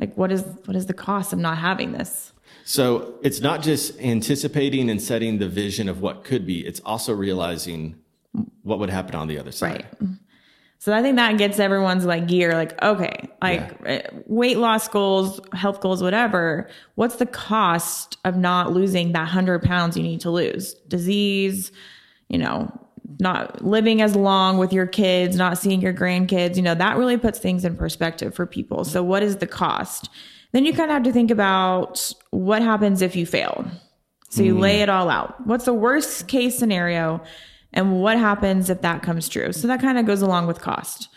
Like 0.05 0.19
what 0.19 0.31
is 0.31 0.43
what 0.67 0.77
is 0.77 0.85
the 0.85 0.93
cost 0.93 1.33
of 1.33 1.39
not 1.39 1.57
having 1.57 1.93
this? 1.93 2.35
So 2.65 3.15
it's 3.23 3.41
not 3.41 3.63
just 3.63 3.99
anticipating 4.01 4.91
and 4.91 5.01
setting 5.01 5.39
the 5.39 5.49
vision 5.49 5.89
of 5.89 6.03
what 6.03 6.25
could 6.25 6.45
be, 6.47 6.67
it's 6.67 6.81
also 6.81 7.15
realizing 7.15 7.97
what 8.63 8.79
would 8.79 8.91
happen 8.91 9.15
on 9.15 9.29
the 9.29 9.39
other 9.39 9.51
side. 9.51 9.87
Right. 10.01 10.11
So 10.79 10.93
I 10.93 11.01
think 11.01 11.17
that 11.17 11.39
gets 11.39 11.59
everyone's 11.59 12.05
like 12.05 12.27
gear, 12.27 12.53
like, 12.53 12.83
okay, 12.83 13.31
like 13.41 13.75
uh, 13.89 14.01
weight 14.27 14.59
loss 14.59 14.89
goals, 14.89 15.41
health 15.55 15.81
goals, 15.81 16.03
whatever. 16.03 16.69
What's 16.97 17.17
the 17.17 17.25
cost 17.25 18.19
of 18.27 18.37
not 18.37 18.75
losing 18.75 19.13
that 19.13 19.27
hundred 19.27 19.63
pounds 19.63 19.97
you 19.97 20.03
need 20.03 20.21
to 20.21 20.31
lose? 20.31 20.75
Disease, 20.89 21.73
you 22.29 22.37
know, 22.37 22.71
not 23.21 23.65
living 23.65 24.01
as 24.01 24.17
long 24.17 24.59
with 24.59 24.73
your 24.73 24.87
kids, 24.87 25.37
not 25.37 25.59
seeing 25.59 25.81
your 25.81 25.93
grandkids, 25.93 26.57
you 26.57 26.63
know, 26.63 26.75
that 26.75 26.97
really 26.97 27.17
puts 27.17 27.39
things 27.39 27.65
in 27.65 27.77
perspective 27.77 28.35
for 28.35 28.47
people. 28.47 28.85
So 28.85 29.03
what 29.03 29.23
is 29.23 29.37
the 29.37 29.47
cost? 29.47 30.09
Then 30.53 30.65
you 30.65 30.73
kind 30.73 30.91
of 30.91 30.95
have 30.95 31.03
to 31.05 31.13
think 31.13 31.31
about 31.31 32.13
what 32.31 32.63
happens 32.63 33.03
if 33.03 33.17
you 33.17 33.27
fail. 33.27 33.67
So 34.31 34.43
you 34.43 34.59
lay 34.59 34.81
it 34.81 34.89
all 34.89 35.11
out. 35.11 35.47
What's 35.47 35.65
the 35.65 35.75
worst 35.75 36.27
case 36.27 36.59
scenario? 36.59 37.23
And 37.73 38.01
what 38.01 38.19
happens 38.19 38.69
if 38.69 38.81
that 38.81 39.03
comes 39.03 39.29
true? 39.29 39.53
So 39.53 39.69
that 39.69 39.81
kind 39.81 39.97
of 39.97 40.07
goes 40.07 40.23
along 40.23 40.49
with 40.49 40.61
cost. 40.61 41.09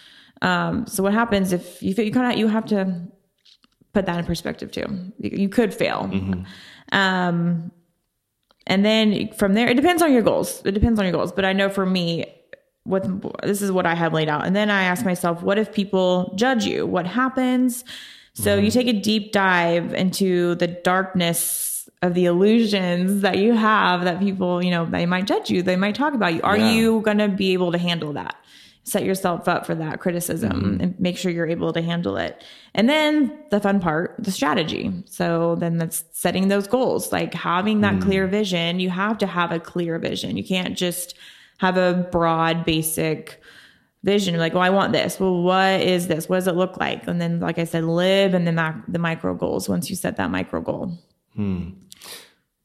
Um, 0.43 0.85
so 0.85 1.01
what 1.01 1.13
happens 1.13 1.51
if 1.51 1.81
you 1.81 1.95
you 1.95 2.11
kind 2.11 2.31
of 2.31 2.37
you 2.37 2.47
have 2.47 2.65
to 2.65 3.07
put 3.93 4.05
that 4.05 4.19
in 4.19 4.25
perspective 4.25 4.71
too. 4.71 4.85
You, 5.17 5.31
you 5.33 5.49
could 5.49 5.73
fail. 5.73 6.09
Um, 6.91 7.71
and 8.67 8.85
then 8.85 9.31
from 9.33 9.53
there, 9.53 9.67
it 9.67 9.75
depends 9.75 10.01
on 10.01 10.13
your 10.13 10.21
goals. 10.21 10.61
It 10.65 10.71
depends 10.71 10.99
on 10.99 11.05
your 11.05 11.13
goals. 11.13 11.31
But 11.31 11.45
I 11.45 11.53
know 11.53 11.69
for 11.69 11.85
me, 11.85 12.25
what 12.87 13.05
this 13.43 13.61
is 13.61 13.71
what 13.71 13.85
I 13.85 13.95
have 13.95 14.13
laid 14.13 14.29
out. 14.29 14.45
And 14.45 14.55
then 14.55 14.69
I 14.69 14.83
ask 14.83 15.03
myself, 15.03 15.43
what 15.43 15.57
if 15.57 15.73
people 15.73 16.33
judge 16.35 16.65
you? 16.65 16.85
What 16.85 17.05
happens? 17.05 17.83
So 18.33 18.55
mm-hmm. 18.55 18.65
you 18.65 18.71
take 18.71 18.87
a 18.87 18.93
deep 18.93 19.31
dive 19.33 19.93
into 19.93 20.55
the 20.55 20.67
darkness 20.67 21.89
of 22.01 22.13
the 22.13 22.25
illusions 22.25 23.21
that 23.21 23.37
you 23.39 23.53
have 23.53 24.03
that 24.03 24.19
people, 24.19 24.63
you 24.63 24.71
know, 24.71 24.85
they 24.85 25.05
might 25.05 25.25
judge 25.25 25.49
you, 25.49 25.63
they 25.63 25.75
might 25.75 25.95
talk 25.95 26.13
about 26.13 26.33
you. 26.33 26.41
Are 26.43 26.57
Yeah. 26.57 26.71
you 26.71 27.01
going 27.01 27.17
to 27.17 27.27
be 27.27 27.53
able 27.53 27.71
to 27.71 27.77
handle 27.77 28.13
that? 28.13 28.35
Set 28.87 29.03
yourself 29.03 29.49
up 29.49 29.65
for 29.65 29.75
that 29.75 29.99
criticism 29.99 30.51
mm-hmm. 30.51 30.81
and 30.81 30.99
make 30.99 31.17
sure 31.17 31.29
you're 31.29 31.45
able 31.45 31.73
to 31.73 31.81
handle 31.81 32.15
it. 32.15 32.41
And 32.73 32.87
then 32.87 33.37
the 33.51 33.59
fun 33.59 33.81
part, 33.81 34.15
the 34.17 34.31
strategy. 34.31 35.03
So 35.07 35.55
then 35.55 35.77
that's 35.77 36.05
setting 36.13 36.47
those 36.47 36.67
goals, 36.67 37.11
like 37.11 37.33
having 37.33 37.81
that 37.81 37.99
clear 38.01 38.27
mm. 38.27 38.31
vision. 38.31 38.79
You 38.79 38.89
have 38.89 39.17
to 39.17 39.27
have 39.27 39.51
a 39.51 39.59
clear 39.59 39.99
vision. 39.99 40.37
You 40.37 40.43
can't 40.45 40.77
just 40.77 41.15
have 41.57 41.75
a 41.75 42.07
broad, 42.11 42.63
basic 42.63 43.41
vision. 44.03 44.37
Like, 44.37 44.53
well, 44.53 44.63
I 44.63 44.69
want 44.69 44.93
this. 44.93 45.19
Well, 45.19 45.41
what 45.41 45.81
is 45.81 46.07
this? 46.07 46.29
What 46.29 46.37
does 46.37 46.47
it 46.47 46.55
look 46.55 46.77
like? 46.77 47.05
And 47.07 47.19
then, 47.19 47.41
like 47.41 47.59
I 47.59 47.65
said, 47.65 47.83
live 47.83 48.33
and 48.33 48.47
then 48.47 48.55
mac- 48.55 48.85
the 48.87 48.99
micro 48.99 49.33
goals 49.33 49.67
once 49.67 49.89
you 49.89 49.97
set 49.97 50.15
that 50.15 50.31
micro 50.31 50.61
goal. 50.61 50.97
Hmm. 51.35 51.71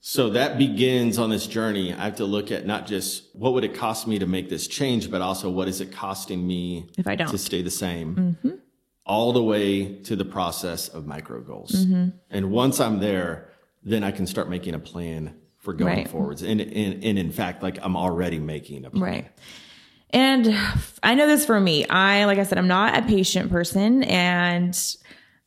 So 0.05 0.31
that 0.31 0.59
begins 0.59 1.17
on 1.17 1.31
this 1.31 1.47
journey. 1.47 1.93
I 1.95 2.05
have 2.07 2.17
to 2.17 2.25
look 2.25 2.51
at 2.51 2.67
not 2.67 2.89
just 2.89 3.23
what 3.35 3.53
would 3.53 3.63
it 3.63 3.73
cost 3.73 4.09
me 4.09 4.19
to 4.19 4.27
make 4.27 4.49
this 4.51 4.67
change, 4.67 5.09
but 5.09 5.23
also 5.23 5.49
what 5.49 5.69
is 5.69 5.81
it 5.81 5.93
costing 5.93 6.45
me 6.45 6.91
If 6.99 7.07
I 7.07 7.15
don't. 7.15 7.29
to 7.29 7.39
stay 7.39 7.63
the 7.63 7.71
same, 7.71 8.37
all 9.07 9.33
the 9.33 9.43
way 9.43 9.95
to 10.03 10.17
the 10.17 10.25
process 10.25 10.89
of 10.89 11.07
micro 11.07 11.41
goals. 11.41 11.71
Mm-hmm. 11.71 12.17
And 12.31 12.51
once 12.51 12.81
I'm 12.81 12.99
there, 12.99 13.51
then 13.85 14.03
I 14.03 14.11
can 14.11 14.27
start 14.27 14.51
making 14.51 14.75
a 14.75 14.81
plan 14.81 15.37
for 15.59 15.73
going 15.73 15.97
Right. 15.99 16.09
forwards. 16.09 16.43
And, 16.43 16.61
and, 16.61 17.05
and 17.05 17.17
in 17.17 17.31
fact, 17.31 17.63
like 17.63 17.79
I'm 17.81 17.97
already 17.97 18.41
making 18.41 18.85
a 18.85 18.91
plan. 18.91 19.03
Right. 19.05 19.31
And 20.11 20.53
I 21.05 21.15
know 21.15 21.29
this 21.29 21.47
for 21.47 21.61
me. 21.61 21.87
I, 21.87 22.25
like 22.25 22.39
I 22.39 22.43
said, 22.43 22.59
I'm 22.59 22.67
not 22.67 22.99
a 22.99 23.03
patient 23.07 23.53
person 23.53 24.03
and 24.03 24.77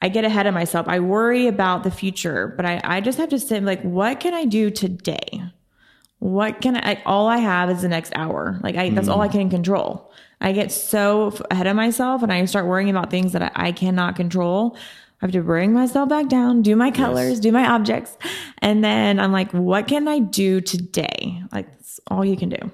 I 0.01 0.09
get 0.09 0.25
ahead 0.25 0.45
of 0.45 0.53
myself. 0.53 0.87
I 0.87 0.99
worry 0.99 1.47
about 1.47 1.83
the 1.83 1.91
future, 1.91 2.53
but 2.55 2.65
I, 2.65 2.81
I 2.83 3.01
just 3.01 3.17
have 3.17 3.29
to 3.29 3.39
say, 3.39 3.59
like, 3.59 3.81
what 3.81 4.19
can 4.19 4.33
I 4.33 4.45
do 4.45 4.69
today? 4.69 5.41
What 6.19 6.61
can 6.61 6.75
I, 6.77 6.81
like, 6.85 7.01
all 7.05 7.27
I 7.27 7.37
have 7.37 7.69
is 7.69 7.81
the 7.81 7.87
next 7.89 8.11
hour. 8.15 8.59
Like, 8.63 8.75
I, 8.75 8.89
that's 8.89 9.07
all 9.07 9.21
I 9.21 9.27
can 9.27 9.49
control. 9.49 10.11
I 10.41 10.51
get 10.51 10.71
so 10.71 11.33
ahead 11.49 11.65
of 11.67 11.75
myself 11.75 12.23
and 12.23 12.31
I 12.31 12.43
start 12.45 12.65
worrying 12.67 12.89
about 12.89 13.09
things 13.09 13.31
that 13.33 13.41
I, 13.41 13.51
I 13.55 13.71
cannot 13.71 14.15
control. 14.15 14.75
I 15.21 15.25
have 15.25 15.31
to 15.31 15.41
bring 15.41 15.71
myself 15.73 16.09
back 16.09 16.27
down, 16.27 16.61
do 16.61 16.75
my 16.75 16.91
colors, 16.91 17.39
do 17.39 17.51
my 17.51 17.65
objects. 17.65 18.17
And 18.59 18.83
then 18.83 19.19
I'm 19.19 19.31
like, 19.31 19.51
what 19.53 19.87
can 19.87 20.07
I 20.07 20.19
do 20.19 20.61
today? 20.61 21.41
Like, 21.51 21.71
that's 21.71 21.99
all 22.11 22.23
you 22.25 22.35
can 22.35 22.49
do. 22.49 22.71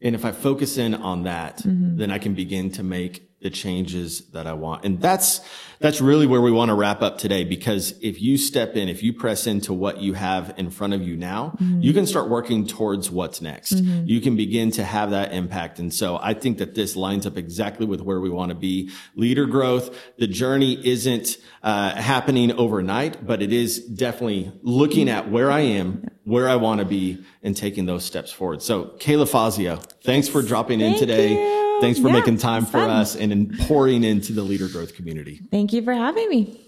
And 0.00 0.14
if 0.14 0.24
I 0.24 0.32
focus 0.32 0.78
in 0.78 0.94
on 0.94 1.24
that, 1.24 1.58
Mm-hmm. 1.58 1.96
then 1.98 2.10
I 2.10 2.18
can 2.18 2.34
begin 2.34 2.70
to 2.72 2.82
make 2.82 3.27
the 3.40 3.50
changes 3.50 4.22
that 4.32 4.46
I 4.46 4.52
want. 4.52 4.84
And 4.84 5.00
that's, 5.00 5.40
that's 5.78 6.00
really 6.00 6.26
where 6.26 6.40
we 6.40 6.50
want 6.50 6.70
to 6.70 6.74
wrap 6.74 7.02
up 7.02 7.18
today. 7.18 7.44
Because 7.44 7.94
if 8.02 8.20
you 8.20 8.36
step 8.36 8.74
in, 8.74 8.88
if 8.88 9.02
you 9.02 9.12
press 9.12 9.46
into 9.46 9.72
what 9.72 9.98
you 9.98 10.14
have 10.14 10.54
in 10.56 10.70
front 10.70 10.92
of 10.94 11.02
you 11.02 11.16
now, 11.16 11.54
Mm-hmm. 11.58 11.80
you 11.82 11.92
can 11.92 12.06
start 12.06 12.28
working 12.28 12.66
towards 12.66 13.10
what's 13.10 13.40
next. 13.40 13.72
You 13.72 14.20
can 14.20 14.36
begin 14.36 14.70
to 14.72 14.84
have 14.84 15.10
that 15.10 15.32
impact. 15.32 15.78
And 15.78 15.92
so 15.94 16.18
I 16.20 16.34
think 16.34 16.58
that 16.58 16.74
this 16.74 16.94
lines 16.96 17.26
up 17.26 17.36
exactly 17.36 17.86
with 17.86 18.00
where 18.00 18.20
we 18.20 18.28
want 18.30 18.50
to 18.50 18.54
be. 18.54 18.90
Leader 19.14 19.46
growth, 19.46 19.96
the 20.18 20.26
journey 20.26 20.84
isn't 20.86 21.36
uh, 21.62 21.94
happening 21.94 22.52
overnight, 22.52 23.26
but 23.26 23.40
it 23.42 23.52
is 23.52 23.78
definitely 23.78 24.52
looking 24.62 25.08
at 25.08 25.30
where 25.30 25.50
I 25.50 25.60
am, 25.60 26.08
where 26.24 26.48
I 26.48 26.56
want 26.56 26.80
to 26.80 26.84
be, 26.84 27.24
and 27.42 27.56
taking 27.56 27.86
those 27.86 28.04
steps 28.04 28.30
forward. 28.30 28.62
So, 28.62 28.84
Kayla 28.98 29.28
Fassio, 29.28 29.82
thanks 30.02 30.28
for 30.28 30.42
dropping 30.42 30.80
in 30.80 30.98
today. 30.98 31.32
you. 31.32 31.57
Thanks 31.80 31.98
for 31.98 32.08
Yeah, 32.08 32.14
making 32.14 32.38
time 32.38 32.64
for 32.66 32.72
fun. 32.72 32.90
us 32.90 33.14
and 33.16 33.32
in 33.32 33.56
pouring 33.66 34.04
into 34.04 34.32
the 34.32 34.42
leader 34.42 34.68
growth 34.68 34.94
community. 34.94 35.40
Thank 35.50 35.72
you 35.72 35.82
for 35.82 35.92
having 35.94 36.28
me. 36.28 36.60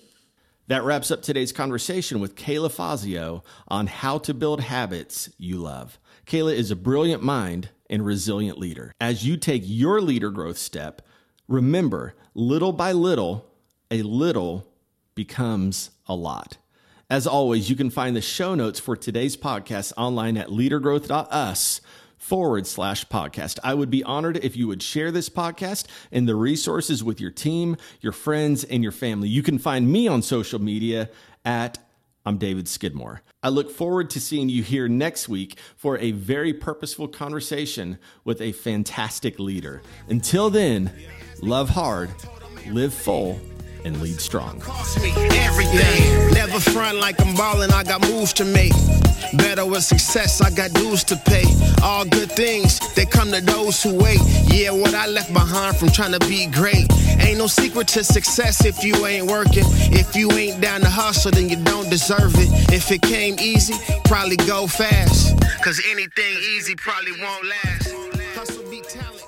That 0.69 0.85
wraps 0.85 1.11
up 1.11 1.23
today's 1.23 1.53
conversation 1.53 2.21
with 2.21 2.37
Kayla 2.37 2.71
Fassio 2.71 3.43
on 3.69 3.89
how 3.89 4.19
to 4.19 4.33
build 4.33 4.61
habits 4.61 5.29
you 5.37 5.57
love. 5.57 5.99
Kayla 6.27 6.55
is 6.55 6.71
a 6.71 6.77
brilliant 6.77 7.23
mind 7.25 7.71
and 7.89 8.07
resilient 8.07 8.57
leader. 8.59 8.95
As 9.01 9.27
you 9.27 9.37
take 9.37 9.63
your 9.65 10.01
leader 10.01 10.31
growth 10.31 10.59
step, 10.59 11.03
remember 11.49 12.15
little 12.35 12.73
by 12.73 12.93
little, 12.93 13.47
a 13.91 14.03
little 14.03 14.65
becomes 15.17 15.91
a 16.07 16.15
lot. 16.15 16.57
As 17.11 17.27
always, 17.27 17.69
you 17.69 17.75
can 17.75 17.91
find 17.91 18.15
the 18.15 18.21
show 18.23 18.55
notes 18.55 18.79
for 18.79 18.95
today's 18.97 19.37
podcast 19.37 19.93
online 19.97 20.37
at 20.37 20.51
leadergrowth.us 20.51 21.81
forward 22.21 22.67
slash 22.67 23.05
podcast. 23.07 23.59
I 23.65 23.75
would 23.75 23.91
be 23.91 24.05
honored 24.05 24.37
if 24.45 24.57
you 24.57 24.69
would 24.69 24.83
share 24.83 25.11
this 25.11 25.29
podcast 25.29 25.87
and 26.13 26.29
the 26.29 26.37
resources 26.37 27.03
with 27.03 27.21
your 27.21 27.31
team, 27.31 27.77
your 28.01 28.13
friends, 28.13 28.63
and 28.63 28.83
your 28.83 28.93
family. 28.93 29.29
You 29.29 29.43
can 29.43 29.59
find 29.59 29.91
me 29.91 30.07
on 30.07 30.23
social 30.23 30.61
media 30.61 31.11
at 31.45 31.79
I'm 32.27 32.37
David 32.37 32.69
Skidmore. 32.69 33.23
I 33.43 33.49
look 33.49 33.71
forward 33.71 34.11
to 34.11 34.21
seeing 34.21 34.51
you 34.51 34.63
here 34.63 34.87
next 34.87 35.27
week 35.27 35.59
for 35.75 35.97
a 35.99 36.13
very 36.13 36.53
purposeful 36.53 37.09
conversation 37.09 37.99
with 38.25 38.43
a 38.43 38.53
fantastic 38.53 39.39
leader. 39.39 39.81
Until 40.09 40.51
then, 40.51 40.93
love 41.41 41.71
hard, 41.71 42.11
live 42.67 42.93
full, 42.93 43.41
and 43.85 44.01
lead 44.01 44.21
strong. 44.21 44.63
everything. 45.33 46.33
Never 46.33 46.61
front 46.61 46.99
like 46.99 47.21
I'm 47.21 47.35
ballin', 47.35 47.71
I 47.73 47.85
got 47.85 48.01
moves 48.03 48.33
to 48.35 48.45
make. 48.45 48.73
Better 49.35 49.65
with 49.65 49.85
success, 49.85 50.41
I 50.41 50.51
got 50.51 50.73
dues 50.73 51.05
to 51.05 51.17
pay. 51.17 51.45
All 51.83 52.05
good 52.05 52.31
things, 52.33 52.81
they 52.95 53.07
come 53.07 53.31
to 53.31 53.41
those 53.41 53.83
who 53.83 53.95
wait. 53.95 54.21
Yeah, 54.47 54.71
what 54.71 54.95
I 54.95 55.07
left 55.07 55.33
behind 55.33 55.77
from 55.77 55.91
trying 55.91 56.13
to 56.13 56.21
be 56.21 56.47
great. 56.47 56.87
Ain't 57.21 57.39
no 57.39 57.47
secret 57.47 57.89
to 57.89 58.03
success 58.03 58.65
if 58.65 58.83
you 58.83 59.07
ain't 59.07 59.27
working. 59.31 59.65
If 59.93 60.17
you 60.17 60.31
ain't 60.33 60.61
down 60.61 60.81
to 60.81 60.91
hustle, 60.91 61.31
then 61.31 61.49
you 61.49 61.57
don't 61.57 61.89
deserve 61.91 62.35
it. 62.37 62.73
If 62.73 62.91
it 62.91 63.03
came 63.03 63.37
easy, 63.39 63.75
probably 64.05 64.37
go 64.37 64.67
fast. 64.67 65.39
Cause 65.63 65.81
anything 65.91 66.37
easy 66.57 66.75
probably 66.75 67.13
won't 67.21 67.47
last. 67.47 67.95
Hustle 68.35 68.69
beat 68.71 68.85
talent. 68.85 69.20